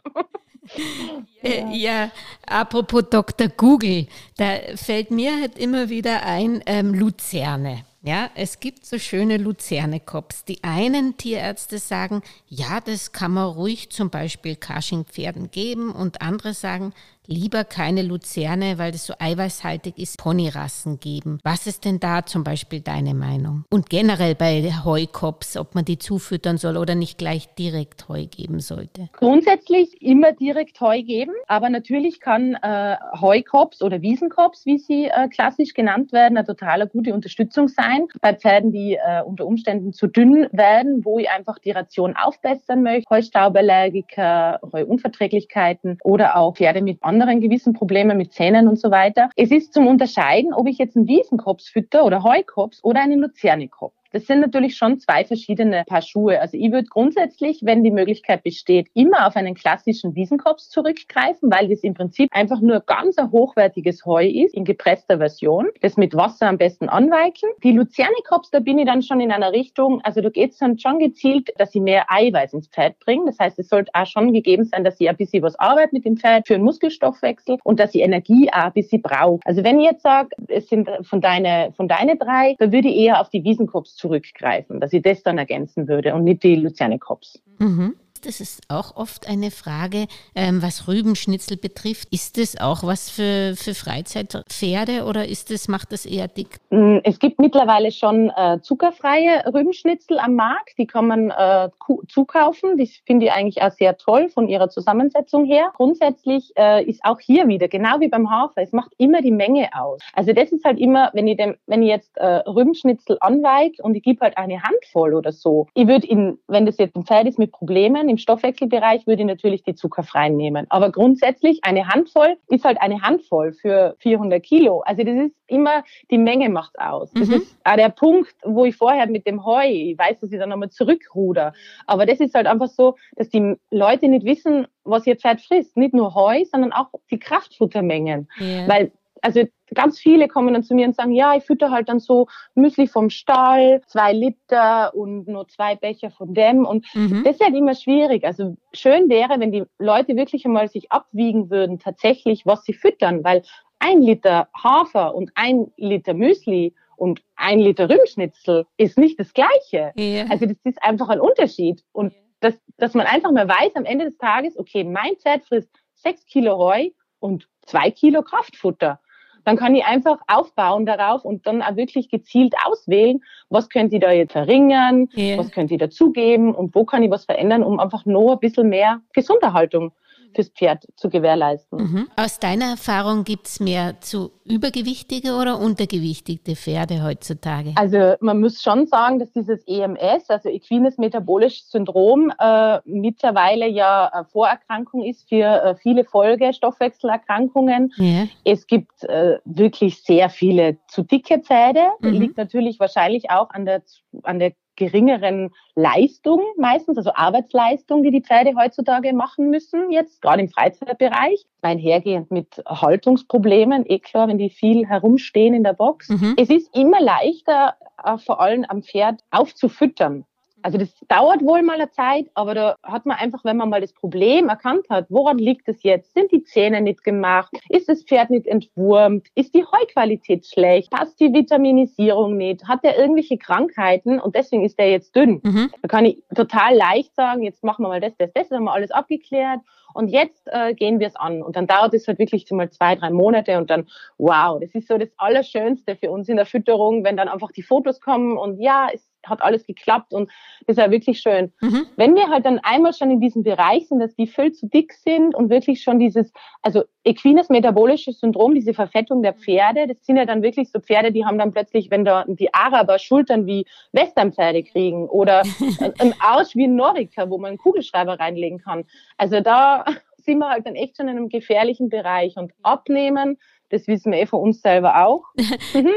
ja. 1.42 1.70
ja, 1.72 2.12
apropos 2.48 3.10
Dr. 3.10 3.50
Google, 3.50 4.08
da 4.38 4.46
fällt 4.76 5.12
mir 5.12 5.42
halt 5.42 5.58
immer 5.58 5.90
wieder 5.90 6.24
ein 6.26 6.62
ähm, 6.66 6.94
Luzerne. 6.94 7.80
Ja, 8.08 8.30
es 8.36 8.62
gibt 8.62 8.86
so 8.86 9.00
schöne 9.00 9.36
Luzerne-Cops. 9.36 10.46
Die 10.46 10.64
einen 10.64 11.18
Tierärzte 11.18 11.78
sagen, 11.78 12.22
ja, 12.48 12.80
das 12.80 13.12
kann 13.12 13.34
man 13.34 13.50
ruhig 13.50 13.90
zum 13.90 14.10
Beispiel 14.10 14.56
Cushing-Pferden 14.56 15.52
geben 15.52 15.92
und 15.92 16.22
andere 16.22 16.54
sagen, 16.54 16.94
lieber 17.28 17.64
keine 17.64 18.02
Luzerne, 18.02 18.78
weil 18.78 18.92
das 18.92 19.06
so 19.06 19.14
eiweißhaltig 19.20 19.98
ist, 19.98 20.18
Ponyrassen 20.18 21.00
geben. 21.00 21.40
Was 21.44 21.68
ist 21.68 21.86
denn 21.86 22.00
da 22.00 22.26
zum 22.26 22.44
Beispiel 22.44 22.82
deine 22.82 23.14
Meinung? 23.14 23.66
Und 23.70 23.90
generell 23.90 24.34
bei 24.34 24.64
Heukops, 24.84 25.58
ob 25.58 25.76
man 25.76 25.86
die 25.86 26.00
zufüttern 26.00 26.58
soll 26.58 26.78
oder 26.78 26.96
nicht 26.96 27.18
gleich 27.18 27.54
direkt 27.56 28.08
Heu 28.08 28.26
geben 28.26 28.60
sollte? 28.60 29.10
Grundsätzlich 29.14 30.02
immer 30.02 30.32
direkt 30.32 30.80
Heu 30.82 31.02
geben, 31.04 31.34
aber 31.48 31.70
natürlich 31.70 32.20
kann 32.20 32.56
äh, 32.56 32.96
Heukops 33.20 33.82
oder 33.82 34.02
Wiesenkops, 34.02 34.66
wie 34.66 34.78
sie 34.78 35.06
äh, 35.06 35.28
klassisch 35.28 35.74
genannt 35.74 36.14
werden, 36.14 36.38
eine 36.38 36.48
total 36.48 36.88
gute 36.88 37.14
Unterstützung 37.14 37.68
sein. 37.68 38.08
Bei 38.22 38.34
Pferden, 38.34 38.72
die 38.72 38.94
äh, 38.94 39.22
unter 39.24 39.46
Umständen 39.46 39.92
zu 39.94 40.08
dünn 40.08 40.48
werden, 40.52 41.04
wo 41.04 41.20
ich 41.20 41.30
einfach 41.30 41.60
die 41.60 41.72
Ration 41.72 42.16
aufbessern 42.16 42.84
möchte, 42.84 43.10
Heustauballergiker, 43.10 44.60
Heuunverträglichkeiten 44.72 45.98
oder 46.04 46.38
auch 46.38 46.56
Pferde 46.56 46.82
mit 46.82 47.04
anderen 47.04 47.17
anderen 47.22 47.42
gewissen 47.42 47.74
Probleme 47.74 48.14
mit 48.14 48.32
Zähnen 48.34 48.68
und 48.68 48.80
so 48.80 48.92
weiter. 48.92 49.30
Es 49.36 49.50
ist 49.50 49.74
zum 49.74 49.88
Unterscheiden, 49.88 50.54
ob 50.54 50.68
ich 50.68 50.78
jetzt 50.78 50.96
einen 50.96 51.08
Wiesenkops 51.08 51.68
fütter 51.68 52.06
oder 52.06 52.22
Heukops 52.22 52.84
oder 52.84 53.02
einen 53.02 53.20
Luzernekops. 53.20 53.97
Das 54.12 54.26
sind 54.26 54.40
natürlich 54.40 54.76
schon 54.76 55.00
zwei 55.00 55.26
verschiedene 55.26 55.84
Paar 55.86 56.02
Schuhe. 56.02 56.40
Also 56.40 56.58
ich 56.58 56.72
würde 56.72 56.88
grundsätzlich, 56.88 57.60
wenn 57.64 57.84
die 57.84 57.92
Möglichkeit 57.92 58.44
besteht, 58.44 58.88
immer 58.94 59.28
auf 59.28 59.36
einen 59.36 59.56
klassischen 59.56 60.16
Wiesenkops 60.16 60.70
zurückgreifen, 60.70 61.52
weil 61.52 61.68
das 61.68 61.82
im 61.82 61.94
Prinzip 61.94 62.30
einfach 62.34 62.62
nur 62.62 62.80
ganz 62.82 63.18
ein 63.18 63.32
hochwertiges 63.32 64.06
Heu 64.06 64.26
ist, 64.26 64.54
in 64.54 64.66
gepresster 64.66 65.18
Version, 65.18 65.68
das 65.82 65.98
mit 65.98 66.16
Wasser 66.16 66.48
am 66.48 66.58
besten 66.58 66.90
anweichen. 66.90 67.50
Die 67.64 67.72
Luzerne-Kops, 67.72 68.52
da 68.52 68.60
bin 68.60 68.80
ich 68.80 68.86
dann 68.86 69.02
schon 69.02 69.20
in 69.20 69.32
einer 69.32 69.52
Richtung, 69.52 70.02
also 70.02 70.22
da 70.22 70.30
geht 70.30 70.52
es 70.52 70.58
dann 70.58 70.80
schon 70.80 71.00
gezielt, 71.00 71.50
dass 71.58 71.76
ich 71.76 71.82
mehr 71.82 72.06
Eiweiß 72.10 72.54
ins 72.54 72.68
Pferd 72.68 73.00
bringe. 73.00 73.26
Das 73.26 73.40
heißt, 73.40 73.60
es 73.60 73.70
sollte 73.70 73.92
auch 73.94 74.06
schon 74.06 74.34
gegeben 74.34 74.66
sein, 74.66 74.84
dass 74.84 75.00
ich 75.00 75.10
ein 75.10 75.18
bisschen 75.18 75.44
was 75.44 75.58
arbeite 75.60 75.90
mit 75.94 76.06
dem 76.06 76.18
Pferd 76.18 76.48
für 76.48 76.56
einen 76.56 76.64
Muskelstoffwechsel 76.64 77.58
und 77.64 77.80
dass 77.80 77.94
ich 77.94 78.02
Energie 78.02 78.50
auch 78.52 78.66
ein 78.66 78.74
bisschen 78.74 79.02
brauche. 79.02 79.40
Also 79.46 79.64
wenn 79.64 79.80
ich 79.80 79.86
jetzt 79.86 80.04
sage, 80.04 80.30
es 80.48 80.70
sind 80.70 80.90
von 81.04 81.22
deine, 81.22 81.74
von 81.76 81.88
deine 81.88 82.16
drei, 82.16 82.56
da 82.60 82.72
würde 82.72 82.88
ich 82.88 82.98
eher 82.98 83.22
auf 83.22 83.30
die 83.30 83.44
Wiesenkops 83.44 83.97
zurückgreifen, 83.98 84.80
dass 84.80 84.94
ich 84.94 85.02
das 85.02 85.24
dann 85.24 85.38
ergänzen 85.38 85.88
würde 85.88 86.14
und 86.14 86.24
nicht 86.24 86.44
die 86.44 86.56
Luzerne 86.56 87.00
Kops. 87.00 87.42
Mhm. 87.60 87.96
Das 88.22 88.40
ist 88.40 88.62
auch 88.70 88.96
oft 88.96 89.28
eine 89.28 89.52
Frage, 89.52 90.08
ähm, 90.36 90.62
was 90.62 90.88
Rübenschnitzel 90.88 91.58
betrifft. 91.58 92.08
Ist 92.12 92.38
das 92.38 92.60
auch 92.60 92.84
was 92.84 93.10
für, 93.10 93.56
für 93.56 93.74
Freizeitpferde 93.74 95.06
oder 95.06 95.28
ist 95.28 95.52
das, 95.52 95.68
macht 95.68 95.92
das 95.92 96.06
eher 96.06 96.28
dick? 96.28 96.58
Mm, 96.70 96.98
es 97.04 97.20
gibt 97.20 97.40
mittlerweile 97.40 97.92
schon 97.92 98.30
äh, 98.36 98.60
zuckerfreie 98.62 99.44
Rübenschnitzel 99.54 100.20
am 100.20 100.36
Markt. 100.36 100.78
Die 100.78 100.88
kann 100.88 101.08
man 101.08 101.32
äh, 101.32 101.70
zukaufen. 102.08 102.78
Die 102.78 102.88
finde 103.06 103.28
ich 103.28 103.32
eigentlich 103.32 103.62
auch 103.62 103.72
sehr 103.72 103.98
toll 103.98 104.30
von 104.30 104.48
ihrer 104.48 104.70
Zusammensetzung 104.70 105.46
her. 105.46 105.72
Grundsätzlich 105.76 106.52
äh, 106.58 106.84
ist 106.84 107.04
auch 107.04 107.20
hier 107.20 107.48
wieder, 107.48 107.68
genau 107.68 108.00
wie 108.00 108.08
beim 108.08 108.30
Hafer, 108.30 108.62
es 108.62 108.72
macht 108.72 108.92
immer 108.98 109.22
die 109.22 109.32
Menge 109.32 109.70
aus. 109.74 110.02
Also 110.14 110.34
das 110.34 110.52
ist 110.52 110.66
halt 110.66 110.80
immer, 110.80 111.12
wenn 111.14 111.28
ich, 111.28 111.38
dem, 111.38 111.56
wenn 111.68 111.82
ich 111.82 111.90
jetzt 111.90 112.18
äh, 112.18 112.26
Rübenschnitzel 112.26 113.18
anweige 113.22 113.82
und 113.84 113.96
ich 113.96 114.04
gebe 114.04 114.22
halt 114.22 114.38
eine 114.38 114.62
Handvoll 114.64 115.14
oder 115.14 115.32
so. 115.32 115.68
Ich 115.74 115.88
würde 115.88 116.08
wenn 116.48 116.66
das 116.66 116.78
jetzt 116.78 116.96
ein 116.96 117.06
Pferd 117.06 117.28
ist 117.28 117.40
mit 117.40 117.52
Problemen, 117.52 118.10
im 118.18 118.20
Stoffwechselbereich 118.20 119.06
würde 119.06 119.22
ich 119.22 119.28
natürlich 119.28 119.64
die 119.64 119.76
zuckerfreien 119.76 120.36
nehmen. 120.36 120.66
Aber 120.70 120.92
grundsätzlich 120.92 121.60
eine 121.64 121.88
Handvoll 121.88 122.38
ist 122.48 122.66
halt 122.66 122.82
eine 122.82 123.02
Handvoll 123.02 123.54
für 123.54 123.96
400 124.00 124.42
Kilo. 124.42 124.82
Also 124.82 125.04
das 125.04 125.16
ist 125.16 125.36
immer, 125.46 125.84
die 126.10 126.18
Menge 126.18 126.50
macht 126.50 126.80
aus. 126.80 127.12
Das 127.14 127.28
mhm. 127.28 127.36
ist 127.36 127.58
auch 127.64 127.76
der 127.76 127.90
Punkt, 127.90 128.34
wo 128.44 128.66
ich 128.66 128.76
vorher 128.76 129.08
mit 129.08 129.28
dem 129.28 129.46
Heu, 129.46 129.68
ich 129.68 129.98
weiß, 129.98 130.20
dass 130.20 130.32
ich 130.32 130.40
dann 130.40 130.50
nochmal 130.50 130.70
zurückruder. 130.70 131.54
Aber 131.86 132.06
das 132.06 132.20
ist 132.20 132.34
halt 132.34 132.48
einfach 132.48 132.68
so, 132.68 132.96
dass 133.16 133.30
die 133.30 133.56
Leute 133.70 134.08
nicht 134.08 134.26
wissen, 134.26 134.68
was 134.84 135.06
ihr 135.06 135.16
Pferd 135.16 135.42
frisst. 135.42 135.78
Nicht 135.78 135.94
nur 135.94 136.16
Heu, 136.16 136.44
sondern 136.52 136.74
auch 136.74 136.88
die 137.12 137.20
Kraftfuttermengen. 137.20 138.28
Yeah. 138.42 138.68
Weil 138.68 138.92
also 139.28 139.44
ganz 139.76 140.00
viele 140.00 140.30
kommen 140.30 140.54
dann 140.54 140.64
zu 140.64 140.74
mir 140.74 140.88
und 140.88 140.96
sagen, 140.96 141.12
ja, 141.12 141.36
ich 141.36 141.44
fütter 141.44 141.70
halt 141.70 141.90
dann 141.90 142.00
so 142.00 142.28
Müsli 142.56 142.88
vom 142.88 143.10
Stall, 143.10 143.82
zwei 143.86 144.14
Liter 144.14 144.96
und 144.96 145.28
nur 145.28 145.50
zwei 145.50 145.76
Becher 145.76 146.12
von 146.12 146.34
dem. 146.34 146.66
Und 146.66 146.86
mhm. 146.96 147.24
das 147.26 147.36
ist 147.36 147.44
halt 147.44 147.54
immer 147.54 147.76
schwierig. 147.76 148.24
Also 148.24 148.56
schön 148.72 149.10
wäre, 149.10 149.38
wenn 149.40 149.52
die 149.52 149.66
Leute 149.80 150.16
wirklich 150.16 150.46
einmal 150.46 150.70
sich 150.70 150.92
abwiegen 150.94 151.50
würden, 151.50 151.78
tatsächlich, 151.78 152.46
was 152.46 152.64
sie 152.64 152.74
füttern, 152.74 153.26
weil 153.26 153.44
ein 153.80 154.02
Liter 154.02 154.48
Hafer 154.54 155.14
und 155.14 155.32
ein 155.36 155.72
Liter 155.76 156.14
Müsli 156.14 156.74
und 156.96 157.22
ein 157.36 157.60
Liter 157.60 157.90
Rübenschnitzel 157.90 158.66
ist 158.78 158.98
nicht 158.98 159.20
das 159.20 159.34
Gleiche. 159.34 159.92
Ja. 159.98 160.26
Also 160.30 160.46
das 160.46 160.58
ist 160.64 160.82
einfach 160.82 161.10
ein 161.10 161.20
Unterschied. 161.20 161.84
Und 161.92 162.14
dass, 162.40 162.58
dass 162.78 162.94
man 162.94 163.06
einfach 163.06 163.32
mal 163.32 163.48
weiß 163.48 163.76
am 163.76 163.84
Ende 163.84 164.06
des 164.06 164.18
Tages, 164.18 164.58
okay, 164.58 164.86
mein 164.86 165.18
Pferd 165.18 165.44
frisst 165.44 165.76
sechs 165.96 166.26
Kilo 166.26 166.58
Heu 166.58 166.92
und 167.20 167.50
zwei 167.66 167.92
Kilo 167.92 168.22
Kraftfutter 168.22 169.02
dann 169.48 169.56
kann 169.56 169.76
ich 169.76 169.86
einfach 169.86 170.18
aufbauen 170.28 170.86
darauf 170.86 171.24
und 171.24 171.48
dann 171.48 171.62
auch 171.62 171.78
wirklich 171.78 172.10
gezielt 172.10 172.54
auswählen, 172.66 173.24
was 173.50 173.70
könnte 173.70 173.96
ich 173.96 174.02
da 174.02 174.12
jetzt 174.12 174.34
verringern, 174.34 175.08
yeah. 175.16 175.38
was 175.38 175.52
könnte 175.52 175.74
ich 175.74 175.80
dazugeben 175.80 176.54
und 176.54 176.76
wo 176.76 176.84
kann 176.84 177.02
ich 177.02 177.10
was 177.10 177.24
verändern, 177.24 177.64
um 177.64 177.80
einfach 177.80 178.06
nur 178.06 178.34
ein 178.34 178.40
bisschen 178.40 178.68
mehr 178.68 179.00
Gesunderhaltung 179.14 179.94
fürs 180.34 180.50
Pferd 180.50 180.86
zu 180.96 181.10
gewährleisten. 181.10 181.80
Mhm. 181.80 182.08
Aus 182.16 182.40
deiner 182.40 182.72
Erfahrung 182.72 183.24
gibt 183.24 183.48
es 183.48 183.60
mehr 183.60 184.00
zu 184.02 184.32
übergewichtige 184.46 185.36
oder 185.36 185.60
untergewichtige 185.60 186.56
Pferde 186.56 187.04
heutzutage? 187.04 187.74
Also 187.76 188.16
man 188.22 188.40
muss 188.40 188.62
schon 188.62 188.88
sagen, 188.88 189.20
dass 189.20 189.32
dieses 189.32 189.64
EMS, 189.68 190.30
also 190.30 190.50
equines 190.50 190.98
metabolisches 190.98 191.70
Syndrom, 191.70 192.32
äh, 192.40 192.80
mittlerweile 192.86 193.68
ja 193.68 194.08
eine 194.08 194.26
Vorerkrankung 194.26 195.04
ist 195.04 195.28
für 195.28 195.46
äh, 195.46 195.76
viele 195.76 196.06
Folgestoffwechselerkrankungen. 196.06 197.94
Ja. 197.98 198.28
Es 198.44 198.68
gibt 198.68 199.04
äh, 199.04 199.40
wirklich 199.46 200.04
sehr 200.04 200.30
viele 200.30 200.78
zu 200.88 201.04
dicke 201.04 201.40
Pferde. 201.40 201.88
Mhm. 202.00 202.10
Liegt 202.12 202.38
natürlich 202.38 202.80
wahrscheinlich 202.80 203.30
auch 203.30 203.50
an 203.50 203.66
der, 203.66 203.84
an 204.24 204.40
der 204.40 204.54
geringeren 204.78 205.52
Leistung 205.76 206.42
meistens, 206.58 206.98
also 206.98 207.12
Arbeitsleistung, 207.14 208.04
die 208.04 208.12
die 208.12 208.22
Pferde 208.22 208.54
heutzutage 208.56 209.12
machen 209.14 209.50
müssen, 209.50 209.92
jetzt 209.92 210.22
gerade 210.22 210.42
im 210.42 210.50
Freizeitbereich, 210.50 211.46
einhergehend 211.62 212.32
mit 212.32 212.64
Haltungsproblemen, 212.66 213.84
eh 213.86 214.00
klar, 214.00 214.30
wenn 214.30 214.38
die 214.38 214.50
viel 214.50 214.88
herumstehen 214.88 215.54
in 215.54 215.64
der 215.64 215.74
Box. 215.74 216.08
Mhm. 216.08 216.36
Es 216.38 216.50
ist 216.50 216.74
immer 216.74 217.02
leichter, 217.02 217.76
äh, 218.02 218.18
vor 218.18 218.40
allem 218.40 218.64
am 218.70 218.84
Pferd 218.84 219.22
aufzufüttern. 219.32 220.26
Also 220.64 220.78
das 220.78 220.90
dauert 221.08 221.44
wohl 221.44 221.62
mal 221.62 221.76
eine 221.76 221.90
Zeit, 221.92 222.26
aber 222.34 222.54
da 222.56 222.76
hat 222.84 223.06
man 223.06 223.18
einfach, 223.18 223.46
wenn 223.46 223.58
man 223.58 223.70
mal 223.70 223.82
das 223.82 223.94
Problem 223.94 224.50
erkannt 224.50 224.88
hat, 224.90 225.06
woran 225.10 225.38
liegt 225.38 225.68
es 225.70 225.84
jetzt? 225.84 226.14
Sind 226.14 226.32
die 226.32 226.44
Zähne 226.44 226.82
nicht 226.82 227.04
gemacht? 227.04 227.52
Ist 227.70 227.90
das 227.90 228.04
Pferd 228.04 228.30
nicht 228.30 228.48
entwurmt? 228.48 229.28
Ist 229.36 229.54
die 229.54 229.64
Heuqualität 229.64 230.46
schlecht? 230.46 230.92
Passt 230.92 231.20
die 231.20 231.34
Vitaminisierung 231.34 232.38
nicht? 232.38 232.68
Hat 232.68 232.84
er 232.84 232.98
irgendwelche 232.98 233.38
Krankheiten 233.38 234.20
und 234.20 234.36
deswegen 234.36 234.66
ist 234.66 234.80
er 234.80 234.90
jetzt 234.90 235.16
dünn? 235.16 235.42
Mhm. 235.44 235.72
Da 235.82 235.88
kann 235.88 236.06
ich 236.06 236.24
total 236.36 236.76
leicht 236.76 237.16
sagen, 237.16 237.44
jetzt 237.44 237.64
machen 237.64 237.84
wir 237.84 237.90
mal 237.90 238.02
das, 238.02 238.16
das, 238.18 238.32
das, 238.34 238.50
dann 238.50 238.60
haben 238.60 238.66
wir 238.66 238.74
alles 238.74 238.92
abgeklärt 238.92 239.62
und 239.94 240.10
jetzt 240.10 240.48
äh, 240.52 240.74
gehen 240.74 241.00
wir 241.00 241.08
es 241.08 241.16
an. 241.16 241.42
Und 241.42 241.56
dann 241.56 241.68
dauert 241.68 241.94
es 241.94 242.08
halt 242.08 242.20
wirklich 242.20 242.50
mal 242.52 242.70
zwei, 242.70 242.96
drei 242.96 243.10
Monate 243.10 243.58
und 243.58 243.70
dann, 243.70 243.88
wow, 244.18 244.60
das 244.60 244.76
ist 244.76 244.88
so 244.88 244.98
das 244.98 245.10
Allerschönste 245.18 245.96
für 245.96 246.12
uns 246.12 246.30
in 246.30 246.36
der 246.36 246.46
Fütterung, 246.46 247.04
wenn 247.04 247.18
dann 247.18 247.28
einfach 247.28 247.52
die 247.52 247.64
Fotos 247.64 248.02
kommen 248.02 248.38
und 248.38 248.60
ja, 248.60 248.90
es 248.94 249.07
hat 249.30 249.42
alles 249.42 249.66
geklappt 249.66 250.14
und 250.14 250.30
das 250.66 250.78
ja 250.78 250.92
wirklich 250.92 251.20
schön. 251.20 251.54
Mhm. 251.62 251.88
Wenn 251.96 252.16
wir 252.16 252.30
halt 252.30 252.46
dann 252.46 252.60
einmal 252.60 252.94
schon 252.94 253.12
in 253.12 253.22
diesem 253.22 253.44
Bereich 253.44 253.88
sind, 253.88 254.00
dass 254.00 254.16
die 254.16 254.28
viel 254.28 254.52
zu 254.52 254.68
dick 254.68 254.94
sind 254.94 255.36
und 255.36 255.50
wirklich 255.50 255.82
schon 255.82 256.00
dieses, 256.00 256.32
also 256.62 256.84
equines 257.04 257.50
metabolisches 257.50 258.20
Syndrom, 258.20 258.54
diese 258.54 258.74
Verfettung 258.74 259.24
der 259.24 259.34
Pferde, 259.34 259.88
das 259.88 260.06
sind 260.06 260.18
ja 260.18 260.26
dann 260.26 260.42
wirklich 260.42 260.72
so 260.72 260.80
Pferde, 260.80 261.12
die 261.12 261.26
haben 261.26 261.38
dann 261.38 261.52
plötzlich, 261.52 261.90
wenn 261.90 262.06
da 262.06 262.26
die 262.28 262.54
Araber 262.54 263.00
Schultern 263.00 263.46
wie 263.46 263.66
Westernpferde 263.94 264.64
kriegen 264.64 265.08
oder 265.08 265.42
ein 266.00 266.14
Arsch 266.20 266.56
wie 266.56 266.66
ein 266.68 266.76
Noriker, 266.76 267.30
wo 267.30 267.38
man 267.38 267.50
einen 267.50 267.58
Kugelschreiber 267.58 268.20
reinlegen 268.20 268.60
kann. 268.60 268.86
Also 269.18 269.42
da 269.42 269.86
sind 270.18 270.40
wir 270.40 270.50
halt 270.50 270.66
dann 270.66 270.76
echt 270.76 270.98
schon 270.98 271.08
in 271.08 271.18
einem 271.18 271.30
gefährlichen 271.30 271.90
Bereich 271.90 272.36
und 272.38 272.52
abnehmen, 272.62 273.38
das 273.70 273.88
wissen 273.88 274.12
wir 274.12 274.20
eh 274.20 274.26
von 274.26 274.42
uns 274.42 274.62
selber 274.62 275.06
auch, 275.06 275.24
mhm. 275.74 275.90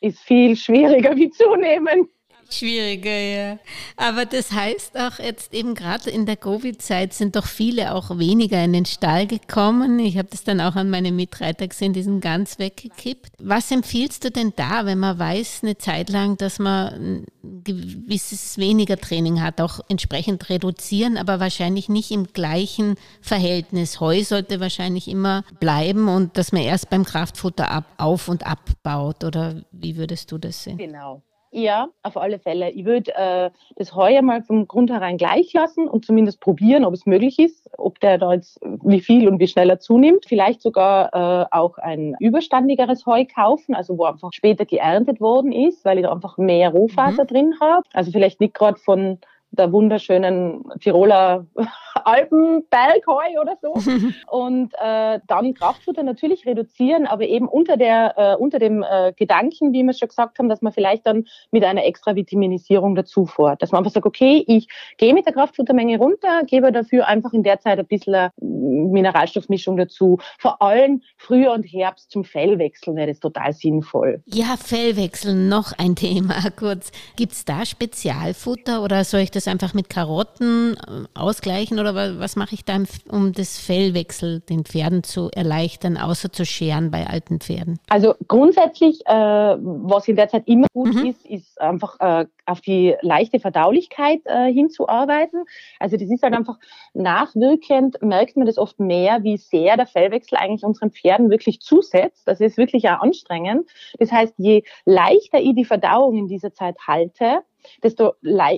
ist 0.00 0.20
viel 0.20 0.56
schwieriger 0.56 1.16
wie 1.16 1.30
zunehmen. 1.30 2.08
Schwieriger, 2.52 3.10
ja. 3.10 3.58
Aber 3.96 4.26
das 4.26 4.52
heißt 4.52 4.98
auch 4.98 5.18
jetzt 5.18 5.54
eben 5.54 5.74
gerade 5.74 6.10
in 6.10 6.26
der 6.26 6.36
Covid-Zeit 6.36 7.12
sind 7.14 7.36
doch 7.36 7.46
viele 7.46 7.94
auch 7.94 8.18
weniger 8.18 8.62
in 8.62 8.72
den 8.72 8.86
Stall 8.86 9.26
gekommen. 9.26 9.98
Ich 9.98 10.18
habe 10.18 10.28
das 10.30 10.44
dann 10.44 10.60
auch 10.60 10.76
an 10.76 10.90
meine 10.90 11.12
Mitreiter 11.12 11.68
gesehen, 11.68 11.92
die 11.92 12.02
sind 12.02 12.20
ganz 12.20 12.58
weggekippt. 12.58 13.32
Was 13.38 13.70
empfiehlst 13.70 14.24
du 14.24 14.30
denn 14.30 14.52
da, 14.56 14.86
wenn 14.86 14.98
man 14.98 15.18
weiß 15.18 15.60
eine 15.62 15.78
Zeit 15.78 16.10
lang, 16.10 16.36
dass 16.36 16.58
man 16.58 16.94
ein 16.94 17.26
gewisses 17.64 18.58
weniger 18.58 18.96
Training 18.96 19.40
hat, 19.40 19.60
auch 19.60 19.80
entsprechend 19.88 20.48
reduzieren, 20.48 21.16
aber 21.16 21.40
wahrscheinlich 21.40 21.88
nicht 21.88 22.10
im 22.10 22.24
gleichen 22.24 22.96
Verhältnis. 23.20 24.00
Heu 24.00 24.22
sollte 24.22 24.60
wahrscheinlich 24.60 25.08
immer 25.08 25.44
bleiben 25.58 26.08
und 26.08 26.36
dass 26.36 26.52
man 26.52 26.62
erst 26.62 26.90
beim 26.90 27.04
Kraftfutter 27.04 27.70
ab, 27.70 27.84
auf 27.96 28.28
und 28.28 28.46
abbaut. 28.46 29.24
Oder 29.24 29.62
wie 29.72 29.96
würdest 29.96 30.32
du 30.32 30.38
das 30.38 30.64
sehen? 30.64 30.78
Genau. 30.78 31.22
Ja, 31.52 31.88
auf 32.04 32.16
alle 32.16 32.38
Fälle. 32.38 32.70
Ich 32.70 32.84
würde 32.84 33.12
äh, 33.16 33.50
das 33.74 33.94
heuer 33.94 34.22
mal 34.22 34.42
vom 34.42 34.68
Grund 34.68 34.90
herein 34.90 35.16
gleich 35.16 35.52
lassen 35.52 35.88
und 35.88 36.04
zumindest 36.04 36.40
probieren, 36.40 36.84
ob 36.84 36.94
es 36.94 37.06
möglich 37.06 37.40
ist, 37.40 37.68
ob 37.76 37.98
der 37.98 38.18
da 38.18 38.34
jetzt 38.34 38.60
wie 38.84 39.00
viel 39.00 39.28
und 39.28 39.40
wie 39.40 39.48
schnell 39.48 39.68
er 39.68 39.80
zunimmt. 39.80 40.26
Vielleicht 40.26 40.62
sogar 40.62 41.12
äh, 41.12 41.46
auch 41.50 41.78
ein 41.78 42.14
überstandigeres 42.20 43.04
Heu 43.04 43.24
kaufen, 43.24 43.74
also 43.74 43.98
wo 43.98 44.04
einfach 44.04 44.32
später 44.32 44.64
geerntet 44.64 45.20
worden 45.20 45.50
ist, 45.50 45.84
weil 45.84 45.98
ich 45.98 46.04
da 46.04 46.12
einfach 46.12 46.38
mehr 46.38 46.70
Rohfaser 46.70 47.24
mhm. 47.24 47.28
drin 47.28 47.54
habe. 47.60 47.82
Also 47.92 48.12
vielleicht 48.12 48.40
nicht 48.40 48.54
gerade 48.54 48.78
von 48.78 49.18
der 49.50 49.72
wunderschönen 49.72 50.64
Tiroler 50.80 51.46
Alpenbergheu 52.04 53.40
oder 53.40 53.56
so. 53.60 53.74
und 54.30 54.72
äh, 54.80 55.20
dann 55.26 55.54
Kraftfutter 55.54 56.02
natürlich 56.02 56.46
reduzieren, 56.46 57.06
aber 57.06 57.24
eben 57.24 57.48
unter, 57.48 57.76
der, 57.76 58.14
äh, 58.16 58.34
unter 58.36 58.58
dem 58.58 58.82
äh, 58.82 59.12
Gedanken, 59.16 59.72
wie 59.72 59.82
wir 59.82 59.92
schon 59.92 60.08
gesagt 60.08 60.38
haben, 60.38 60.48
dass 60.48 60.62
man 60.62 60.72
vielleicht 60.72 61.06
dann 61.06 61.26
mit 61.50 61.64
einer 61.64 61.84
extra 61.84 62.14
Vitaminisierung 62.14 62.94
dazu 62.94 63.26
fährt. 63.26 63.62
Dass 63.62 63.72
man 63.72 63.80
einfach 63.80 63.92
sagt, 63.92 64.06
okay, 64.06 64.44
ich 64.46 64.68
gehe 64.98 65.14
mit 65.14 65.26
der 65.26 65.32
Kraftfuttermenge 65.32 65.98
runter, 65.98 66.42
gebe 66.46 66.72
dafür 66.72 67.06
einfach 67.06 67.32
in 67.32 67.42
der 67.42 67.60
Zeit 67.60 67.78
ein 67.78 67.86
bisschen 67.86 68.30
Mineralstoffmischung 68.40 69.76
dazu. 69.76 70.18
Vor 70.38 70.62
allem 70.62 71.02
Frühjahr 71.16 71.54
und 71.54 71.64
Herbst 71.64 72.10
zum 72.10 72.24
Fellwechsel 72.24 72.94
wäre 72.94 73.08
das 73.08 73.20
total 73.20 73.52
sinnvoll. 73.52 74.22
Ja, 74.26 74.56
Fellwechsel, 74.56 75.34
noch 75.34 75.72
ein 75.78 75.96
Thema 75.96 76.34
kurz. 76.56 76.92
Gibt 77.16 77.32
es 77.32 77.44
da 77.44 77.64
Spezialfutter 77.64 78.82
oder 78.82 79.04
soll 79.04 79.20
ich 79.20 79.30
das 79.30 79.39
einfach 79.48 79.74
mit 79.74 79.90
Karotten 79.90 80.76
äh, 80.76 81.18
ausgleichen 81.18 81.78
oder 81.78 82.18
was 82.18 82.36
mache 82.36 82.54
ich 82.54 82.64
da, 82.64 82.78
um 83.10 83.32
das 83.32 83.58
Fellwechsel 83.58 84.40
den 84.40 84.64
Pferden 84.64 85.02
zu 85.02 85.30
erleichtern, 85.34 85.96
außer 85.96 86.32
zu 86.32 86.44
scheren 86.44 86.90
bei 86.90 87.06
alten 87.06 87.40
Pferden? 87.40 87.78
Also 87.88 88.14
grundsätzlich, 88.28 89.00
äh, 89.06 89.12
was 89.12 90.08
in 90.08 90.16
der 90.16 90.28
Zeit 90.28 90.44
immer 90.46 90.66
gut 90.72 90.94
mhm. 90.94 91.06
ist, 91.06 91.26
ist 91.26 91.60
einfach 91.60 91.98
äh, 92.00 92.26
auf 92.46 92.60
die 92.60 92.96
leichte 93.02 93.40
Verdaulichkeit 93.40 94.20
äh, 94.24 94.52
hinzuarbeiten. 94.52 95.44
Also 95.78 95.96
das 95.96 96.10
ist 96.10 96.22
halt 96.22 96.34
einfach 96.34 96.58
nachwirkend, 96.94 98.02
merkt 98.02 98.36
man 98.36 98.46
das 98.46 98.58
oft 98.58 98.80
mehr, 98.80 99.22
wie 99.22 99.36
sehr 99.36 99.76
der 99.76 99.86
Fellwechsel 99.86 100.36
eigentlich 100.38 100.64
unseren 100.64 100.90
Pferden 100.90 101.30
wirklich 101.30 101.60
zusetzt. 101.60 102.26
Das 102.26 102.40
ist 102.40 102.56
wirklich 102.56 102.88
auch 102.88 103.00
anstrengend. 103.00 103.68
Das 103.98 104.10
heißt, 104.12 104.34
je 104.38 104.64
leichter 104.84 105.38
ich 105.40 105.54
die 105.54 105.64
Verdauung 105.64 106.16
in 106.16 106.28
dieser 106.28 106.52
Zeit 106.52 106.76
halte, 106.86 107.42
desto 107.82 108.14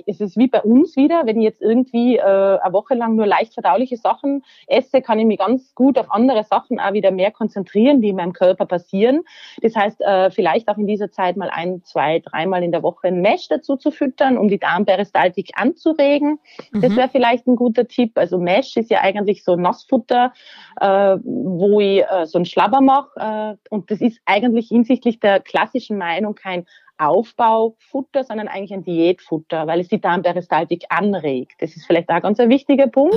es 0.06 0.20
ist 0.20 0.36
wie 0.36 0.48
bei 0.48 0.62
uns 0.62 0.96
wieder, 0.96 1.26
wenn 1.26 1.38
ich 1.38 1.44
jetzt 1.44 1.62
irgendwie 1.62 2.16
äh, 2.16 2.22
eine 2.22 2.72
Woche 2.72 2.94
lang 2.94 3.16
nur 3.16 3.26
leicht 3.26 3.54
verdauliche 3.54 3.96
Sachen 3.96 4.44
esse, 4.66 5.02
kann 5.02 5.18
ich 5.18 5.26
mich 5.26 5.38
ganz 5.38 5.74
gut 5.74 5.98
auf 5.98 6.10
andere 6.10 6.44
Sachen 6.44 6.80
auch 6.80 6.92
wieder 6.92 7.10
mehr 7.10 7.30
konzentrieren, 7.30 8.00
die 8.00 8.08
in 8.08 8.16
meinem 8.16 8.32
Körper 8.32 8.66
passieren. 8.66 9.22
Das 9.60 9.74
heißt, 9.74 10.00
äh, 10.00 10.30
vielleicht 10.30 10.68
auch 10.68 10.78
in 10.78 10.86
dieser 10.86 11.10
Zeit 11.10 11.36
mal 11.36 11.50
ein, 11.50 11.82
zwei, 11.84 12.20
dreimal 12.20 12.62
in 12.62 12.72
der 12.72 12.82
Woche 12.82 13.08
ein 13.08 13.20
Mesh 13.20 13.48
dazu 13.48 13.76
zu 13.76 13.90
füttern, 13.90 14.38
um 14.38 14.48
die 14.48 14.58
Darmperistaltik 14.58 15.50
anzuregen. 15.54 16.38
Mhm. 16.72 16.80
Das 16.80 16.96
wäre 16.96 17.08
vielleicht 17.08 17.46
ein 17.46 17.56
guter 17.56 17.86
Tipp. 17.86 18.16
Also 18.16 18.38
Mesh 18.38 18.76
ist 18.76 18.90
ja 18.90 19.00
eigentlich 19.00 19.44
so 19.44 19.56
Nassfutter, 19.56 20.32
äh, 20.80 21.16
wo 21.22 21.80
ich 21.80 22.02
äh, 22.02 22.26
so 22.26 22.38
einen 22.38 22.46
Schlabber 22.46 22.80
mache. 22.80 23.10
Äh, 23.16 23.56
und 23.70 23.90
das 23.90 24.00
ist 24.00 24.20
eigentlich 24.24 24.68
hinsichtlich 24.68 25.20
der 25.20 25.40
klassischen 25.40 25.98
Meinung 25.98 26.34
kein 26.34 26.66
Aufbaufutter, 26.98 28.24
sondern 28.24 28.48
eigentlich 28.48 28.72
ein 28.72 28.84
Diätfutter, 28.84 29.66
weil 29.66 29.80
es 29.80 29.88
die 29.88 30.00
Darmperistaltik 30.00 30.84
anregt. 30.88 31.54
Das 31.60 31.76
ist 31.76 31.86
vielleicht 31.86 32.08
auch 32.10 32.22
ganz 32.22 32.38
ein 32.40 32.48
wichtiger 32.48 32.86
Punkt. 32.86 33.16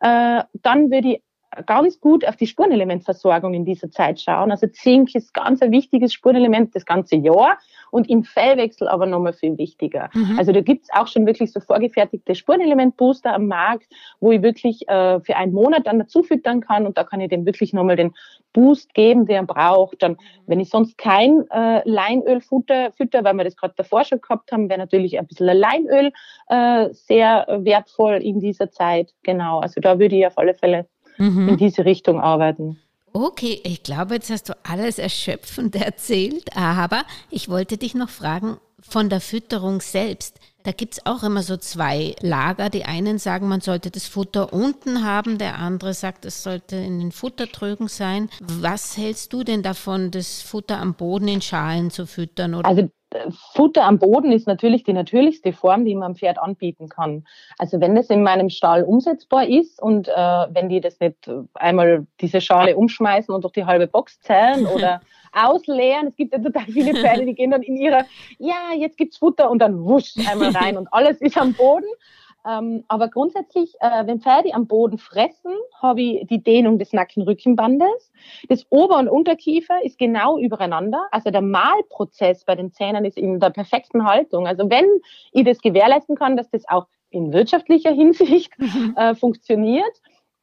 Äh, 0.00 0.44
dann 0.62 0.90
würde 0.90 1.08
ich 1.08 1.22
ganz 1.66 2.00
gut 2.00 2.26
auf 2.26 2.36
die 2.36 2.46
Spurenelementversorgung 2.46 3.54
in 3.54 3.64
dieser 3.64 3.90
Zeit 3.90 4.20
schauen. 4.20 4.50
Also 4.50 4.68
Zink 4.68 5.14
ist 5.14 5.34
ganz 5.34 5.60
ein 5.62 5.72
wichtiges 5.72 6.12
Spurenelement 6.12 6.74
das 6.76 6.86
ganze 6.86 7.16
Jahr 7.16 7.58
und 7.90 8.08
im 8.08 8.22
Fellwechsel 8.22 8.88
aber 8.88 9.06
nochmal 9.06 9.32
viel 9.32 9.58
wichtiger. 9.58 10.10
Mhm. 10.14 10.38
Also 10.38 10.52
da 10.52 10.60
gibt's 10.60 10.88
auch 10.92 11.08
schon 11.08 11.26
wirklich 11.26 11.52
so 11.52 11.60
vorgefertigte 11.60 12.34
Spurenelementbooster 12.34 13.34
am 13.34 13.48
Markt, 13.48 13.86
wo 14.20 14.30
ich 14.30 14.42
wirklich 14.42 14.88
äh, 14.88 15.20
für 15.20 15.36
einen 15.36 15.52
Monat 15.52 15.86
dann 15.86 15.98
dazu 15.98 16.22
füttern 16.22 16.60
kann 16.60 16.86
und 16.86 16.96
da 16.96 17.04
kann 17.04 17.20
ich 17.20 17.30
dem 17.30 17.44
wirklich 17.44 17.72
nochmal 17.72 17.96
den 17.96 18.14
Boost 18.52 18.94
geben, 18.94 19.26
den 19.26 19.36
er 19.36 19.42
braucht. 19.44 20.02
Dann, 20.02 20.16
wenn 20.46 20.60
ich 20.60 20.70
sonst 20.70 20.98
kein 20.98 21.44
äh, 21.50 21.82
Leinölfutter 21.84 22.92
fütter, 22.92 23.24
weil 23.24 23.34
wir 23.34 23.44
das 23.44 23.56
gerade 23.56 23.74
davor 23.76 24.04
schon 24.04 24.20
gehabt 24.20 24.52
haben, 24.52 24.68
wäre 24.68 24.78
natürlich 24.78 25.18
ein 25.18 25.26
bisschen 25.26 25.46
Leinöl 25.46 26.12
äh, 26.48 26.88
sehr 26.92 27.46
wertvoll 27.48 28.16
in 28.16 28.38
dieser 28.38 28.70
Zeit. 28.70 29.12
Genau, 29.24 29.58
also 29.58 29.80
da 29.80 29.98
würde 29.98 30.16
ich 30.16 30.26
auf 30.26 30.38
alle 30.38 30.54
Fälle 30.54 30.86
mhm. 31.20 31.48
in 31.50 31.56
diese 31.56 31.84
Richtung 31.84 32.20
arbeiten. 32.20 32.78
Okay, 33.12 33.60
ich 33.64 33.82
glaube, 33.82 34.14
jetzt 34.14 34.30
hast 34.30 34.48
du 34.48 34.56
alles 34.62 34.98
erschöpfend 34.98 35.74
erzählt, 35.80 36.56
aber 36.56 37.02
ich 37.30 37.48
wollte 37.48 37.76
dich 37.76 37.94
noch 37.94 38.08
fragen 38.08 38.58
von 38.80 39.08
der 39.08 39.20
Fütterung 39.20 39.80
selbst. 39.80 40.38
Da 40.62 40.72
gibt 40.72 40.94
es 40.94 41.06
auch 41.06 41.22
immer 41.22 41.42
so 41.42 41.56
zwei 41.56 42.14
Lager. 42.20 42.68
Die 42.68 42.84
einen 42.84 43.18
sagen, 43.18 43.48
man 43.48 43.62
sollte 43.62 43.90
das 43.90 44.06
Futter 44.06 44.52
unten 44.52 45.04
haben, 45.04 45.38
der 45.38 45.58
andere 45.58 45.94
sagt, 45.94 46.24
es 46.26 46.42
sollte 46.42 46.76
in 46.76 47.00
den 47.00 47.12
Futtertrögen 47.12 47.88
sein. 47.88 48.28
Was 48.40 48.96
hältst 48.96 49.32
du 49.32 49.42
denn 49.42 49.62
davon, 49.62 50.10
das 50.10 50.42
Futter 50.42 50.78
am 50.78 50.94
Boden 50.94 51.28
in 51.28 51.40
Schalen 51.40 51.90
zu 51.90 52.06
füttern? 52.06 52.54
Oder? 52.54 52.68
Also 52.68 52.90
Futter 53.52 53.84
am 53.84 53.98
Boden 53.98 54.32
ist 54.32 54.46
natürlich 54.46 54.84
die 54.84 54.92
natürlichste 54.92 55.52
Form, 55.52 55.84
die 55.84 55.94
man 55.94 56.12
dem 56.12 56.16
Pferd 56.16 56.38
anbieten 56.38 56.88
kann. 56.88 57.24
Also 57.58 57.80
wenn 57.80 57.94
das 57.94 58.08
in 58.08 58.22
meinem 58.22 58.50
Stall 58.50 58.84
umsetzbar 58.84 59.46
ist 59.46 59.82
und 59.82 60.08
äh, 60.08 60.12
wenn 60.12 60.68
die 60.68 60.80
das 60.80 61.00
nicht 61.00 61.30
einmal 61.54 62.06
diese 62.20 62.40
Schale 62.40 62.76
umschmeißen 62.76 63.34
und 63.34 63.42
durch 63.42 63.52
die 63.52 63.64
halbe 63.64 63.86
Box 63.86 64.20
zählen 64.20 64.66
oder 64.74 65.00
ausleeren. 65.32 66.08
Es 66.08 66.16
gibt 66.16 66.32
ja 66.32 66.40
total 66.40 66.64
viele 66.64 66.94
Pferde, 66.94 67.24
die 67.24 67.34
gehen 67.34 67.50
dann 67.50 67.62
in 67.62 67.76
ihre, 67.76 68.04
ja, 68.38 68.74
jetzt 68.76 68.96
gibt's 68.96 69.18
Futter 69.18 69.50
und 69.50 69.60
dann 69.60 69.84
wusch 69.84 70.14
einmal 70.28 70.50
rein 70.50 70.76
und 70.76 70.92
alles 70.92 71.20
ist 71.20 71.38
am 71.38 71.54
Boden. 71.54 71.86
Ähm, 72.48 72.84
aber 72.88 73.08
grundsätzlich, 73.08 73.74
äh, 73.80 74.06
wenn 74.06 74.20
Pferde 74.20 74.54
am 74.54 74.66
Boden 74.66 74.98
fressen, 74.98 75.52
habe 75.80 76.02
ich 76.02 76.26
die 76.26 76.42
Dehnung 76.42 76.78
des 76.78 76.92
Nacken-Rückenbandes. 76.92 78.12
Das 78.48 78.66
Ober- 78.70 78.98
und 78.98 79.08
Unterkiefer 79.08 79.82
ist 79.84 79.98
genau 79.98 80.38
übereinander. 80.38 81.06
Also 81.10 81.30
der 81.30 81.42
Mahlprozess 81.42 82.44
bei 82.44 82.54
den 82.54 82.72
Zähnen 82.72 83.04
ist 83.04 83.18
in 83.18 83.40
der 83.40 83.50
perfekten 83.50 84.04
Haltung. 84.04 84.46
Also 84.46 84.70
wenn 84.70 84.86
ich 85.32 85.44
das 85.44 85.60
gewährleisten 85.60 86.16
kann, 86.16 86.36
dass 86.36 86.50
das 86.50 86.68
auch 86.68 86.86
in 87.10 87.32
wirtschaftlicher 87.32 87.90
Hinsicht 87.94 88.52
äh, 88.96 89.14
funktioniert, 89.14 90.00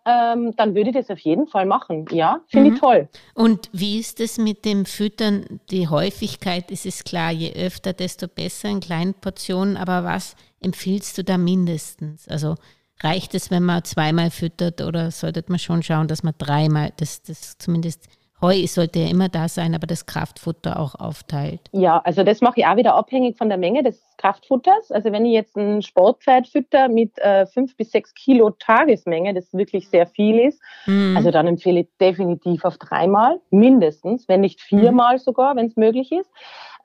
ähm, 0.07 0.55
dann 0.55 0.73
würde 0.73 0.91
ich 0.91 0.95
das 0.95 1.09
auf 1.09 1.19
jeden 1.19 1.47
Fall 1.47 1.65
machen. 1.65 2.05
Ja, 2.11 2.39
finde 2.47 2.69
mhm. 2.69 2.75
ich 2.75 2.79
toll. 2.79 3.09
Und 3.33 3.69
wie 3.73 3.99
ist 3.99 4.21
es 4.21 4.37
mit 4.37 4.63
dem 4.63 4.85
Füttern? 4.85 5.59
Die 5.69 5.89
Häufigkeit 5.89 6.71
ist 6.71 6.85
es 6.85 7.03
klar, 7.03 7.31
je 7.31 7.53
öfter, 7.53 7.91
desto 7.91 8.27
besser 8.27 8.69
in 8.69 8.79
kleinen 8.79 9.13
Portionen. 9.13 9.75
Aber 9.75 10.05
was 10.05 10.35
empfiehlst 10.61 11.17
du 11.17 11.23
da 11.23 11.37
mindestens? 11.37 12.27
Also 12.29 12.55
reicht 13.03 13.35
es, 13.35 13.51
wenn 13.51 13.63
man 13.63 13.83
zweimal 13.83 14.31
füttert 14.31 14.81
oder 14.81 15.11
sollte 15.11 15.43
man 15.47 15.59
schon 15.59 15.83
schauen, 15.83 16.07
dass 16.07 16.23
man 16.23 16.33
dreimal, 16.37 16.93
das, 16.97 17.21
das 17.23 17.57
zumindest 17.57 18.07
Heu 18.39 18.67
sollte 18.67 18.99
ja 18.99 19.09
immer 19.09 19.29
da 19.29 19.47
sein, 19.47 19.73
aber 19.73 19.87
das 19.87 20.05
Kraftfutter 20.05 20.79
auch 20.79 20.93
aufteilt. 20.93 21.61
Ja, 21.71 21.99
also 22.03 22.23
das 22.23 22.41
mache 22.41 22.59
ich 22.59 22.67
auch 22.67 22.75
wieder 22.75 22.93
abhängig 22.93 23.35
von 23.35 23.49
der 23.49 23.57
Menge 23.57 23.81
des 23.81 24.03
Kraftfutters. 24.17 24.91
Also 24.91 25.11
wenn 25.11 25.25
ich 25.25 25.33
jetzt 25.33 25.57
ein 25.57 25.81
Sportpferd 25.81 26.47
fütter 26.47 26.87
mit 26.87 27.17
äh, 27.17 27.47
fünf 27.47 27.75
bis 27.75 27.91
sechs 27.91 28.13
Kilo 28.13 28.51
Tagesmenge, 28.51 29.33
das 29.33 29.51
wirklich 29.53 29.89
sehr 29.89 30.05
viel 30.05 30.39
ist, 30.39 30.61
mhm. 30.85 31.15
also 31.17 31.31
dann 31.31 31.47
empfehle 31.47 31.79
ich 31.79 31.87
definitiv 31.99 32.63
auf 32.63 32.77
dreimal, 32.77 33.39
mindestens, 33.49 34.27
wenn 34.27 34.41
nicht 34.41 34.61
viermal 34.61 35.15
mhm. 35.15 35.19
sogar, 35.19 35.55
wenn 35.55 35.65
es 35.65 35.75
möglich 35.75 36.11
ist. 36.11 36.29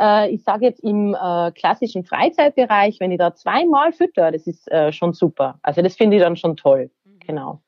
äh, 0.00 0.30
ich 0.30 0.42
sage 0.44 0.64
jetzt 0.64 0.80
im 0.80 1.14
äh, 1.14 1.52
klassischen 1.52 2.04
Freizeitbereich, 2.04 2.98
wenn 2.98 3.12
ich 3.12 3.18
da 3.18 3.34
zweimal 3.34 3.92
fütter, 3.92 4.32
das 4.32 4.46
ist 4.46 4.70
äh, 4.72 4.90
schon 4.90 5.12
super. 5.12 5.58
Also 5.62 5.82
das 5.82 5.96
finde 5.96 6.16
ich 6.16 6.22
dann 6.22 6.36
schon 6.36 6.56
toll. 6.56 6.90
Mhm. 7.04 7.18
Genau. 7.26 7.60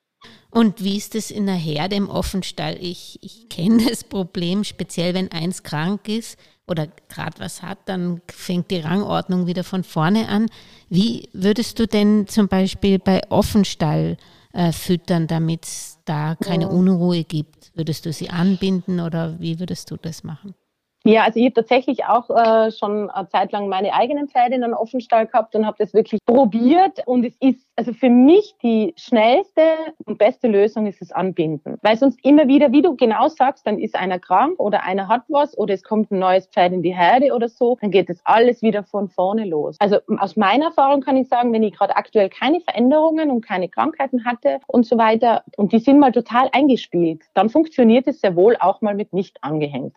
Und 0.51 0.85
wie 0.85 0.97
ist 0.97 1.15
es 1.15 1.31
in 1.31 1.47
der 1.47 1.57
Herde 1.57 1.97
im 1.97 2.09
Offenstall? 2.09 2.77
Ich, 2.81 3.19
ich 3.23 3.49
kenne 3.49 3.89
das 3.89 4.05
Problem, 4.05 4.65
speziell 4.65 5.15
wenn 5.15 5.33
eins 5.33 5.63
krank 5.63 6.09
ist 6.09 6.39
oder 6.67 6.87
gerade 7.09 7.39
was 7.41 7.63
hat, 7.63 7.79
dann 7.87 8.23
fängt 8.29 8.71
die 8.71 8.79
Rangordnung 8.79 9.47
wieder 9.47 9.65
von 9.65 9.85
vorne 9.85 10.29
an. 10.29 10.47
Wie 10.89 11.29
würdest 11.33 11.79
du 11.79 11.87
denn 11.87 12.27
zum 12.27 12.49
Beispiel 12.49 12.99
bei 12.99 13.21
Offenstall 13.31 14.17
äh, 14.53 14.73
füttern, 14.73 15.27
damit 15.27 15.65
es 15.65 15.99
da 16.05 16.37
keine 16.37 16.69
Unruhe 16.69 17.25
gibt? 17.25 17.73
Würdest 17.75 18.07
du 18.07 18.13
sie 18.13 18.31
anbinden 18.31 19.01
oder 19.01 19.41
wie 19.41 19.59
würdest 19.59 19.91
du 19.91 19.97
das 19.97 20.25
machen? 20.25 20.55
Ja, 21.07 21.25
also 21.25 21.39
ich 21.39 21.45
habe 21.45 21.55
tatsächlich 21.55 22.07
auch 22.07 22.31
äh, 22.31 22.73
schon 22.73 23.11
eine 23.11 23.29
Zeit 23.29 23.53
lang 23.53 23.69
meine 23.69 23.93
eigenen 23.93 24.27
Pferde 24.27 24.55
in 24.55 24.65
einem 24.65 24.73
Offenstall 24.73 25.27
gehabt 25.27 25.55
und 25.55 25.67
habe 25.67 25.77
das 25.79 25.93
wirklich 25.93 26.19
probiert. 26.25 27.03
Und 27.05 27.27
es 27.27 27.37
ist 27.41 27.69
also 27.77 27.93
für 27.93 28.09
mich 28.09 28.55
die 28.63 28.95
schnellste 28.97 29.61
und 30.07 30.17
beste 30.17 30.49
Lösung 30.49 30.87
ist 30.87 31.03
das 31.03 31.13
Anbinden. 31.13 31.77
Weil 31.83 31.99
sonst 31.99 32.25
immer 32.25 32.49
wieder, 32.49 32.73
wie 32.73 32.81
du 32.81 32.97
genau 32.97 33.29
sagst, 33.29 33.67
dann 33.67 33.79
ist 33.79 33.97
einer 33.97 34.19
krank 34.19 34.59
oder 34.59 34.85
einer 34.85 35.09
hat 35.09 35.25
was 35.29 35.59
oder 35.59 35.75
es 35.75 35.83
kommt 35.83 36.11
ein 36.11 36.21
neues 36.21 36.47
Pferd 36.47 36.73
in 36.73 36.83
die 36.83 36.95
Herde 36.95 37.35
oder 37.35 37.49
so, 37.49 37.77
dann 37.83 37.91
geht 37.91 38.09
das 38.09 38.21
alles 38.25 38.63
wieder 38.63 38.83
von 38.83 39.11
vorne 39.11 39.45
los. 39.45 39.77
Also 39.81 39.99
aus 40.19 40.37
meiner 40.37 40.67
Erfahrung 40.67 41.03
kann 41.03 41.19
ich 41.19 41.29
sagen, 41.29 41.53
wenn 41.53 41.63
ich 41.65 41.75
gerade 41.75 41.97
aktuell 41.97 42.31
keine 42.31 42.61
Veränderungen 42.61 43.31
und 43.31 43.45
keine 43.45 43.69
Krankheiten 43.69 44.25
hatte 44.25 44.61
und 44.69 44.87
so 44.87 44.97
weiter 44.97 45.43
und 45.59 45.73
die 45.73 45.81
sind 45.81 45.99
mal 45.99 46.13
total 46.13 46.49
eingespielt, 46.53 47.23
dann 47.35 47.51
funktioniert 47.51 48.07
es 48.07 48.23
sehr 48.23 48.37
wohl 48.37 48.57
auch 48.59 48.81
mal 48.81 48.95
mit 48.95 49.13
nicht 49.13 49.43
angehängt. 49.43 49.95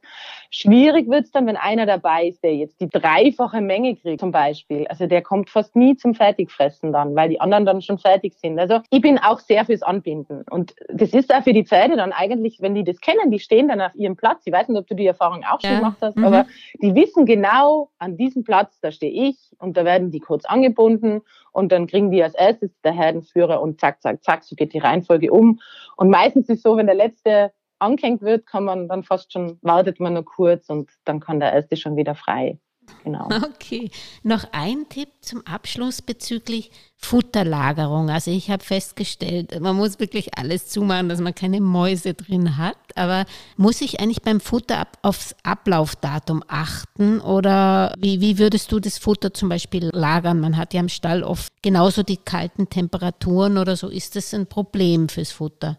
Schwierig 0.50 0.97
wird 1.06 1.26
es 1.26 1.32
dann, 1.32 1.46
wenn 1.46 1.58
einer 1.58 1.86
dabei 1.86 2.28
ist, 2.28 2.44
der 2.44 2.56
jetzt 2.56 2.82
die 2.82 2.90
dreifache 2.90 3.62
Menge 3.62 3.96
kriegt 3.96 4.20
zum 4.20 4.32
Beispiel. 4.32 4.88
Also 4.88 5.06
der 5.06 5.22
kommt 5.22 5.50
fast 5.50 5.76
nie 5.76 5.96
zum 5.96 6.16
Fertigfressen 6.16 6.92
dann, 6.92 7.16
weil 7.16 7.30
die 7.30 7.40
anderen 7.40 7.66
dann 7.66 7.82
schon 7.82 8.00
fertig 8.00 8.34
sind. 8.36 8.58
Also 8.58 8.80
ich 8.90 9.02
bin 9.02 9.20
auch 9.20 9.40
sehr 9.40 9.66
fürs 9.66 9.84
Anbinden. 9.84 10.44
Und 10.50 10.74
das 10.90 11.14
ist 11.14 11.34
auch 11.34 11.44
für 11.44 11.54
die 11.54 11.66
Pferde 11.66 11.96
dann 11.96 12.12
eigentlich, 12.12 12.62
wenn 12.62 12.74
die 12.74 12.84
das 12.84 13.00
kennen, 13.00 13.30
die 13.30 13.40
stehen 13.40 13.68
dann 13.68 13.82
auf 13.82 13.94
ihrem 13.94 14.16
Platz. 14.16 14.42
Ich 14.46 14.54
weiß 14.54 14.68
nicht, 14.70 14.80
ob 14.80 14.88
du 14.88 14.96
die 14.96 15.06
Erfahrung 15.06 15.44
auch 15.44 15.62
schon 15.62 15.72
ja. 15.72 15.78
gemacht 15.78 15.98
hast, 16.02 16.18
mhm. 16.18 16.26
aber 16.26 16.48
die 16.82 16.96
wissen 16.96 17.26
genau, 17.26 17.90
an 18.00 18.18
diesem 18.18 18.44
Platz, 18.44 18.80
da 18.82 18.92
stehe 18.92 19.30
ich 19.30 19.38
und 19.60 19.78
da 19.78 19.86
werden 19.86 20.10
die 20.10 20.20
kurz 20.20 20.46
angebunden 20.46 21.22
und 21.52 21.72
dann 21.72 21.88
kriegen 21.88 22.12
die 22.12 22.24
als 22.24 22.36
erstes 22.36 22.72
der 22.82 22.94
Herdenführer 22.94 23.62
und 23.62 23.80
zack, 23.80 24.02
zack, 24.02 24.24
zack, 24.24 24.44
so 24.44 24.56
geht 24.56 24.74
die 24.74 24.80
Reihenfolge 24.80 25.32
um. 25.32 25.60
Und 25.96 26.10
meistens 26.10 26.50
ist 26.50 26.58
es 26.58 26.64
so, 26.64 26.78
wenn 26.78 26.86
der 26.86 26.96
letzte 26.96 27.52
angehängt 27.80 28.22
wird, 28.22 28.46
kann 28.46 28.64
man 28.64 28.88
dann 28.88 29.04
fast 29.04 29.34
schon, 29.34 29.60
wartet 29.62 30.00
man 30.00 30.14
nur 30.14 30.26
kurz 30.26 30.70
und 30.70 30.90
dann 31.06 31.20
kann 31.20 31.40
der 31.40 31.54
erste 31.54 31.78
schon 31.78 31.96
wieder 31.96 32.16
frei 32.16 32.60
Genau. 33.04 33.30
Okay. 33.58 33.90
Noch 34.24 34.46
ein 34.52 34.88
Tipp 34.90 35.10
zum 35.22 35.46
Abschluss 35.46 36.02
bezüglich 36.02 36.72
Futterlagerung. 36.98 38.10
Also 38.10 38.32
ich 38.32 38.50
habe 38.50 38.64
festgestellt, 38.64 39.60
man 39.60 39.76
muss 39.76 40.00
wirklich 40.00 40.38
alles 40.38 40.68
zumachen, 40.68 41.10
dass 41.10 41.20
man 41.20 41.36
keine 41.36 41.60
Mäuse 41.60 42.14
drin 42.14 42.58
hat. 42.58 42.78
Aber 42.96 43.26
muss 43.56 43.82
ich 43.82 44.00
eigentlich 44.00 44.22
beim 44.22 44.40
Futter 44.40 44.78
ab, 44.80 44.98
aufs 45.02 45.36
Ablaufdatum 45.44 46.44
achten? 46.48 47.20
Oder 47.20 47.94
wie, 47.98 48.22
wie 48.22 48.38
würdest 48.38 48.72
du 48.72 48.80
das 48.80 48.98
Futter 48.98 49.34
zum 49.34 49.50
Beispiel 49.50 49.90
lagern? 49.94 50.40
Man 50.40 50.58
hat 50.58 50.74
ja 50.74 50.80
im 50.80 50.90
Stall 50.90 51.24
oft 51.24 51.52
genauso 51.62 52.04
die 52.04 52.18
kalten 52.18 52.70
Temperaturen 52.70 53.58
oder 53.58 53.76
so. 53.76 53.90
Ist 53.90 54.16
das 54.16 54.34
ein 54.34 54.48
Problem 54.48 55.10
fürs 55.10 55.32
Futter? 55.32 55.78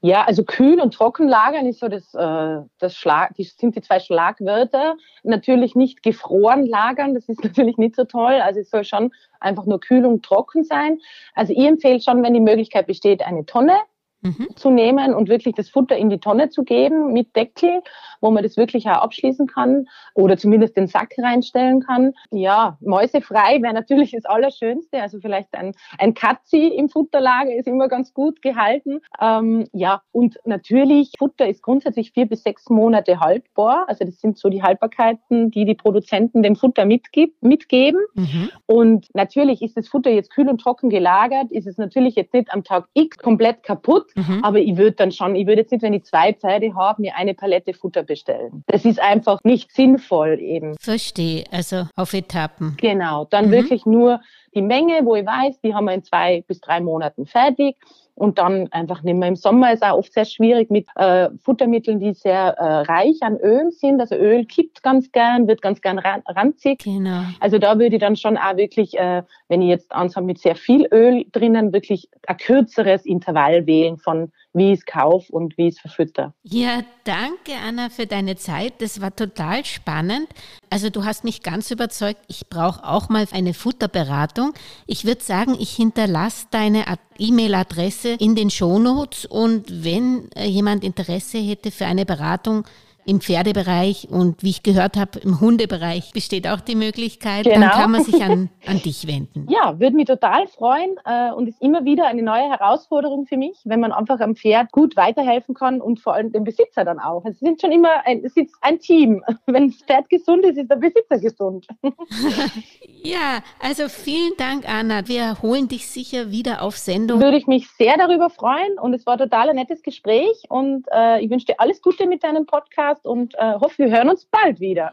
Ja, 0.00 0.24
also 0.24 0.44
kühl 0.44 0.80
und 0.80 0.92
trocken 0.94 1.28
lagern 1.28 1.66
ist 1.66 1.80
so 1.80 1.88
das, 1.88 2.14
äh, 2.14 2.62
das 2.78 2.94
Schlag, 2.94 3.34
die 3.36 3.44
sind 3.44 3.74
die 3.74 3.80
zwei 3.80 4.00
Schlagwörter. 4.00 4.96
Natürlich 5.22 5.74
nicht 5.74 6.02
gefroren 6.02 6.66
lagern, 6.66 7.14
das 7.14 7.28
ist 7.28 7.42
natürlich 7.44 7.78
nicht 7.78 7.96
so 7.96 8.04
toll. 8.04 8.34
Also 8.34 8.60
es 8.60 8.70
soll 8.70 8.84
schon 8.84 9.12
einfach 9.40 9.66
nur 9.66 9.80
kühl 9.80 10.04
und 10.04 10.24
trocken 10.24 10.64
sein. 10.64 10.98
Also 11.34 11.52
ich 11.52 11.64
empfehle 11.64 12.00
schon, 12.00 12.22
wenn 12.22 12.34
die 12.34 12.40
Möglichkeit 12.40 12.86
besteht, 12.86 13.24
eine 13.24 13.46
Tonne 13.46 13.76
mhm. 14.24 14.48
zu 14.56 14.70
nehmen 14.70 15.14
und 15.14 15.28
wirklich 15.28 15.54
das 15.54 15.68
Futter 15.68 15.96
in 15.96 16.10
die 16.10 16.18
Tonne 16.18 16.48
zu 16.48 16.64
geben 16.64 17.12
mit 17.12 17.36
Deckel, 17.36 17.82
wo 18.20 18.30
man 18.30 18.42
das 18.42 18.56
wirklich 18.56 18.88
auch 18.88 19.02
abschließen 19.02 19.46
kann 19.46 19.86
oder 20.14 20.36
zumindest 20.36 20.76
den 20.76 20.86
Sack 20.86 21.14
reinstellen 21.18 21.80
kann. 21.80 22.14
Ja, 22.30 22.78
mäusefrei 22.80 23.60
wäre 23.62 23.74
natürlich 23.74 24.12
das 24.12 24.24
Allerschönste. 24.24 25.00
Also 25.00 25.20
vielleicht 25.20 25.54
ein, 25.54 25.74
ein 25.98 26.14
Katzi 26.14 26.68
im 26.68 26.88
Futterlager 26.88 27.54
ist 27.54 27.68
immer 27.68 27.88
ganz 27.88 28.14
gut 28.14 28.42
gehalten. 28.42 29.00
Ähm, 29.20 29.68
ja, 29.72 30.02
und 30.12 30.38
natürlich, 30.44 31.12
Futter 31.18 31.46
ist 31.46 31.62
grundsätzlich 31.62 32.12
vier 32.12 32.26
bis 32.26 32.42
sechs 32.42 32.70
Monate 32.70 33.20
haltbar. 33.20 33.84
Also 33.88 34.04
das 34.04 34.20
sind 34.20 34.38
so 34.38 34.48
die 34.48 34.62
Haltbarkeiten, 34.62 35.50
die 35.50 35.64
die 35.64 35.74
Produzenten 35.74 36.42
dem 36.42 36.56
Futter 36.56 36.86
mitgib, 36.86 37.34
mitgeben. 37.42 38.00
Mhm. 38.14 38.50
Und 38.66 39.14
natürlich 39.14 39.60
ist 39.60 39.76
das 39.76 39.88
Futter 39.88 40.10
jetzt 40.10 40.30
kühl 40.30 40.48
und 40.48 40.60
trocken 40.60 40.88
gelagert, 40.88 41.50
ist 41.50 41.66
es 41.66 41.76
natürlich 41.76 42.14
jetzt 42.14 42.32
nicht 42.32 42.52
am 42.52 42.64
Tag 42.64 42.86
X 42.94 43.18
komplett 43.18 43.62
kaputt, 43.62 44.13
Mhm. 44.14 44.44
Aber 44.44 44.58
ich 44.58 44.76
würde 44.76 44.92
dann 44.92 45.12
schon, 45.12 45.34
ich 45.34 45.46
würde 45.46 45.62
jetzt 45.62 45.72
nicht, 45.72 45.82
wenn 45.82 45.94
ich 45.94 46.04
zwei 46.04 46.32
Pferde 46.32 46.74
habe, 46.74 47.02
mir 47.02 47.16
eine 47.16 47.34
Palette 47.34 47.74
Futter 47.74 48.02
bestellen. 48.02 48.64
Das 48.66 48.84
ist 48.84 49.00
einfach 49.00 49.40
nicht 49.44 49.72
sinnvoll 49.72 50.38
eben. 50.40 50.76
Verstehe, 50.80 51.44
also 51.50 51.86
auf 51.96 52.12
Etappen. 52.12 52.76
Genau, 52.80 53.24
dann 53.24 53.46
mhm. 53.46 53.52
wirklich 53.52 53.86
nur 53.86 54.20
die 54.54 54.62
Menge, 54.62 55.00
wo 55.04 55.16
ich 55.16 55.26
weiß, 55.26 55.60
die 55.60 55.74
haben 55.74 55.86
wir 55.86 55.94
in 55.94 56.04
zwei 56.04 56.44
bis 56.46 56.60
drei 56.60 56.80
Monaten 56.80 57.26
fertig 57.26 57.76
und 58.14 58.38
dann 58.38 58.70
einfach 58.72 59.02
nicht 59.02 59.16
mehr. 59.16 59.28
Im 59.28 59.36
Sommer 59.36 59.72
ist 59.72 59.82
auch 59.82 59.98
oft 59.98 60.12
sehr 60.12 60.24
schwierig 60.24 60.70
mit 60.70 60.86
äh, 60.96 61.28
Futtermitteln, 61.42 61.98
die 61.98 62.14
sehr 62.14 62.56
äh, 62.58 62.80
reich 62.82 63.16
an 63.22 63.36
Öl 63.38 63.70
sind. 63.72 64.00
Also 64.00 64.14
Öl 64.14 64.44
kippt 64.44 64.82
ganz 64.82 65.10
gern, 65.12 65.48
wird 65.48 65.62
ganz 65.62 65.80
gern 65.80 65.98
ranzig. 65.98 66.84
Genau. 66.84 67.22
Also 67.40 67.58
da 67.58 67.78
würde 67.78 67.96
ich 67.96 68.00
dann 68.00 68.16
schon 68.16 68.36
auch 68.36 68.56
wirklich, 68.56 68.96
äh, 68.98 69.22
wenn 69.48 69.62
ich 69.62 69.68
jetzt 69.68 69.92
eins 69.92 70.16
habe 70.16 70.26
mit 70.26 70.38
sehr 70.38 70.56
viel 70.56 70.86
Öl 70.92 71.24
drinnen, 71.32 71.72
wirklich 71.72 72.08
ein 72.26 72.36
kürzeres 72.36 73.04
Intervall 73.04 73.66
wählen 73.66 73.98
von 73.98 74.30
wie 74.54 74.72
ich 74.72 74.78
es 74.78 74.86
kaufe 74.86 75.32
und 75.32 75.58
wie 75.58 75.68
ich 75.68 75.74
es 75.74 75.80
verfütter. 75.80 76.32
Ja, 76.44 76.82
danke 77.02 77.52
Anna 77.66 77.88
für 77.90 78.06
deine 78.06 78.36
Zeit. 78.36 78.74
Das 78.80 79.00
war 79.00 79.14
total 79.14 79.64
spannend. 79.64 80.28
Also 80.74 80.90
du 80.90 81.04
hast 81.04 81.22
mich 81.22 81.44
ganz 81.44 81.70
überzeugt. 81.70 82.18
Ich 82.26 82.48
brauche 82.48 82.82
auch 82.82 83.08
mal 83.08 83.28
eine 83.30 83.54
Futterberatung. 83.54 84.54
Ich 84.88 85.04
würde 85.04 85.22
sagen, 85.22 85.54
ich 85.56 85.70
hinterlasse 85.70 86.46
deine 86.50 86.84
E-Mail-Adresse 87.16 88.16
in 88.18 88.34
den 88.34 88.50
Shownotes 88.50 89.24
und 89.24 89.84
wenn 89.84 90.32
äh, 90.32 90.46
jemand 90.46 90.82
Interesse 90.82 91.38
hätte 91.38 91.70
für 91.70 91.86
eine 91.86 92.04
Beratung, 92.04 92.64
im 93.06 93.20
Pferdebereich 93.20 94.08
und 94.10 94.42
wie 94.42 94.50
ich 94.50 94.62
gehört 94.62 94.96
habe, 94.96 95.18
im 95.18 95.40
Hundebereich 95.40 96.12
besteht 96.12 96.48
auch 96.48 96.60
die 96.60 96.74
Möglichkeit. 96.74 97.44
Genau. 97.44 97.60
Dann 97.60 97.70
kann 97.70 97.90
man 97.90 98.04
sich 98.04 98.22
an, 98.22 98.50
an 98.66 98.80
dich 98.82 99.06
wenden. 99.06 99.46
Ja, 99.50 99.78
würde 99.78 99.96
mich 99.96 100.06
total 100.06 100.46
freuen 100.48 100.96
äh, 101.04 101.32
und 101.32 101.48
ist 101.48 101.60
immer 101.60 101.84
wieder 101.84 102.06
eine 102.06 102.22
neue 102.22 102.48
Herausforderung 102.50 103.26
für 103.26 103.36
mich, 103.36 103.60
wenn 103.64 103.80
man 103.80 103.92
einfach 103.92 104.20
am 104.20 104.36
Pferd 104.36 104.72
gut 104.72 104.96
weiterhelfen 104.96 105.54
kann 105.54 105.80
und 105.80 106.00
vor 106.00 106.14
allem 106.14 106.32
dem 106.32 106.44
Besitzer 106.44 106.84
dann 106.84 106.98
auch. 106.98 107.24
Es 107.24 107.38
sind 107.40 107.60
schon 107.60 107.72
immer 107.72 108.06
ein, 108.06 108.24
es 108.24 108.36
ist 108.36 108.54
ein 108.60 108.78
Team. 108.78 109.22
Wenn 109.46 109.68
das 109.68 109.82
Pferd 109.82 110.08
gesund 110.08 110.44
ist, 110.44 110.56
ist 110.56 110.70
der 110.70 110.76
Besitzer 110.76 111.18
gesund. 111.18 111.66
ja, 113.02 113.42
also 113.60 113.88
vielen 113.88 114.32
Dank, 114.38 114.68
Anna. 114.68 115.06
Wir 115.06 115.42
holen 115.42 115.68
dich 115.68 115.86
sicher 115.86 116.30
wieder 116.30 116.62
auf 116.62 116.76
Sendung. 116.76 117.20
Würde 117.20 117.36
ich 117.36 117.46
mich 117.46 117.68
sehr 117.70 117.96
darüber 117.96 118.30
freuen 118.30 118.78
und 118.80 118.94
es 118.94 119.06
war 119.06 119.18
total 119.18 119.50
ein 119.50 119.56
nettes 119.56 119.82
Gespräch 119.82 120.44
und 120.48 120.86
äh, 120.92 121.22
ich 121.22 121.30
wünsche 121.30 121.46
dir 121.46 121.60
alles 121.60 121.82
Gute 121.82 122.06
mit 122.06 122.24
deinem 122.24 122.46
Podcast 122.46 122.93
Podcast 122.94 123.04
und 123.04 123.34
äh, 123.36 123.54
hoffe, 123.54 123.78
wir 123.78 123.90
hören 123.90 124.08
uns 124.10 124.26
bald 124.26 124.60
wieder. 124.60 124.92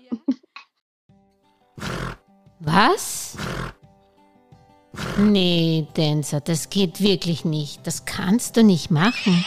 Was? 2.60 3.38
Nee, 5.18 5.88
Dancer, 5.96 6.42
das 6.42 6.70
geht 6.70 7.02
wirklich 7.02 7.46
nicht. 7.46 7.86
Das 7.88 8.06
kannst 8.06 8.58
du 8.58 8.64
nicht 8.64 8.92
machen. 8.92 9.44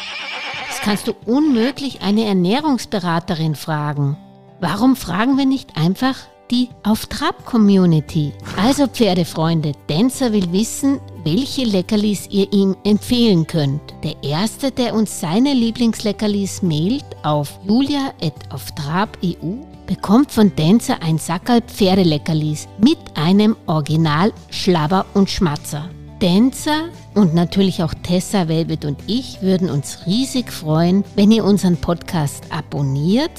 Das 0.68 0.80
kannst 0.80 1.08
du 1.08 1.12
unmöglich 1.26 2.00
eine 2.02 2.24
Ernährungsberaterin 2.24 3.54
fragen. 3.54 4.16
Warum 4.60 4.96
fragen 4.96 5.36
wir 5.36 5.46
nicht 5.46 5.76
einfach 5.76 6.16
die 6.50 6.70
Auf 6.82 7.06
Trab 7.06 7.44
Community? 7.44 8.32
Also 8.56 8.86
Pferdefreunde, 8.86 9.72
Dancer 9.86 10.32
will 10.32 10.50
wissen, 10.52 11.00
welche 11.24 11.64
Leckerlis 11.64 12.28
ihr 12.30 12.52
ihm 12.52 12.76
empfehlen 12.84 13.46
könnt. 13.46 13.80
Der 14.02 14.14
erste, 14.22 14.70
der 14.70 14.94
uns 14.94 15.20
seine 15.20 15.54
Lieblingsleckerlis 15.54 16.62
mailt 16.62 17.04
auf 17.22 17.58
julia.auftrab.eu, 17.66 19.64
bekommt 19.86 20.30
von 20.30 20.52
Dancer 20.54 21.02
ein 21.02 21.18
Sackerl 21.18 21.60
Pferdeleckerlis 21.62 22.68
mit 22.78 22.98
einem 23.14 23.56
Original 23.66 24.32
Schlabber 24.50 25.06
und 25.14 25.30
Schmatzer. 25.30 25.88
Dancer 26.20 26.88
und 27.14 27.34
natürlich 27.34 27.82
auch 27.82 27.92
Tessa, 28.02 28.48
Velvet 28.48 28.84
und 28.84 28.98
ich 29.06 29.42
würden 29.42 29.68
uns 29.68 30.06
riesig 30.06 30.52
freuen, 30.52 31.04
wenn 31.16 31.30
ihr 31.30 31.44
unseren 31.44 31.76
Podcast 31.76 32.44
abonniert, 32.50 33.32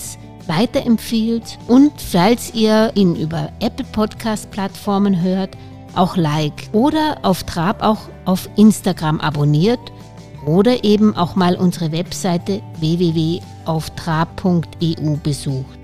weiterempfiehlt 0.48 1.58
und 1.67 1.91
falls 2.00 2.54
ihr 2.54 2.91
ihn 2.95 3.15
über 3.15 3.52
Apple 3.60 3.86
Podcast 3.91 4.52
Plattformen 4.52 5.21
hört, 5.21 5.58
auch 5.95 6.17
Like 6.17 6.69
oder 6.71 7.17
auf 7.23 7.43
Trab 7.43 7.81
auch 7.81 8.01
auf 8.25 8.47
Instagram 8.55 9.19
abonniert 9.19 9.79
oder 10.45 10.84
eben 10.84 11.15
auch 11.15 11.36
mal 11.36 11.55
unsere 11.55 11.91
Webseite 11.91 12.62
www.auftrab.eu 12.79 15.15
besucht. 15.23 15.79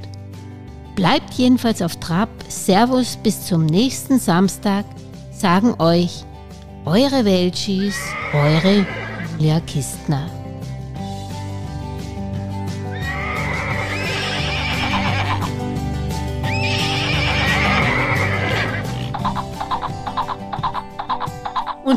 Bleibt 0.95 1.34
jedenfalls 1.34 1.82
auf 1.82 1.95
Trab. 1.97 2.30
Servus 2.47 3.17
bis 3.17 3.45
zum 3.45 3.65
nächsten 3.65 4.19
Samstag. 4.19 4.86
Sagen 5.32 5.74
euch 5.80 6.24
eure 6.86 7.26
Welchis, 7.26 7.95
eure 8.34 8.86
Julia 9.38 9.60
Kistner. 9.62 10.40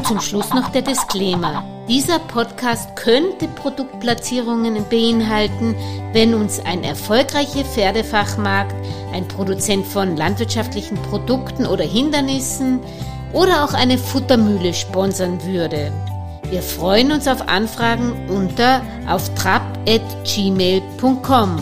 Zum 0.06 0.20
Schluss 0.20 0.50
noch 0.50 0.68
der 0.68 0.82
Disclaimer. 0.82 1.64
Dieser 1.88 2.18
Podcast 2.18 2.94
könnte 2.94 3.48
Produktplatzierungen 3.48 4.84
beinhalten, 4.90 5.74
wenn 6.12 6.34
uns 6.34 6.60
ein 6.60 6.84
erfolgreicher 6.84 7.64
Pferdefachmarkt, 7.64 8.74
ein 9.14 9.26
Produzent 9.26 9.86
von 9.86 10.14
landwirtschaftlichen 10.14 10.98
Produkten 11.04 11.64
oder 11.64 11.84
Hindernissen 11.84 12.80
oder 13.32 13.64
auch 13.64 13.72
eine 13.72 13.96
Futtermühle 13.96 14.74
sponsern 14.74 15.42
würde. 15.44 15.90
Wir 16.50 16.60
freuen 16.60 17.10
uns 17.10 17.26
auf 17.26 17.48
Anfragen 17.48 18.28
unter 18.28 18.82
auf 19.08 19.34
trap.gmail.com. 19.34 21.56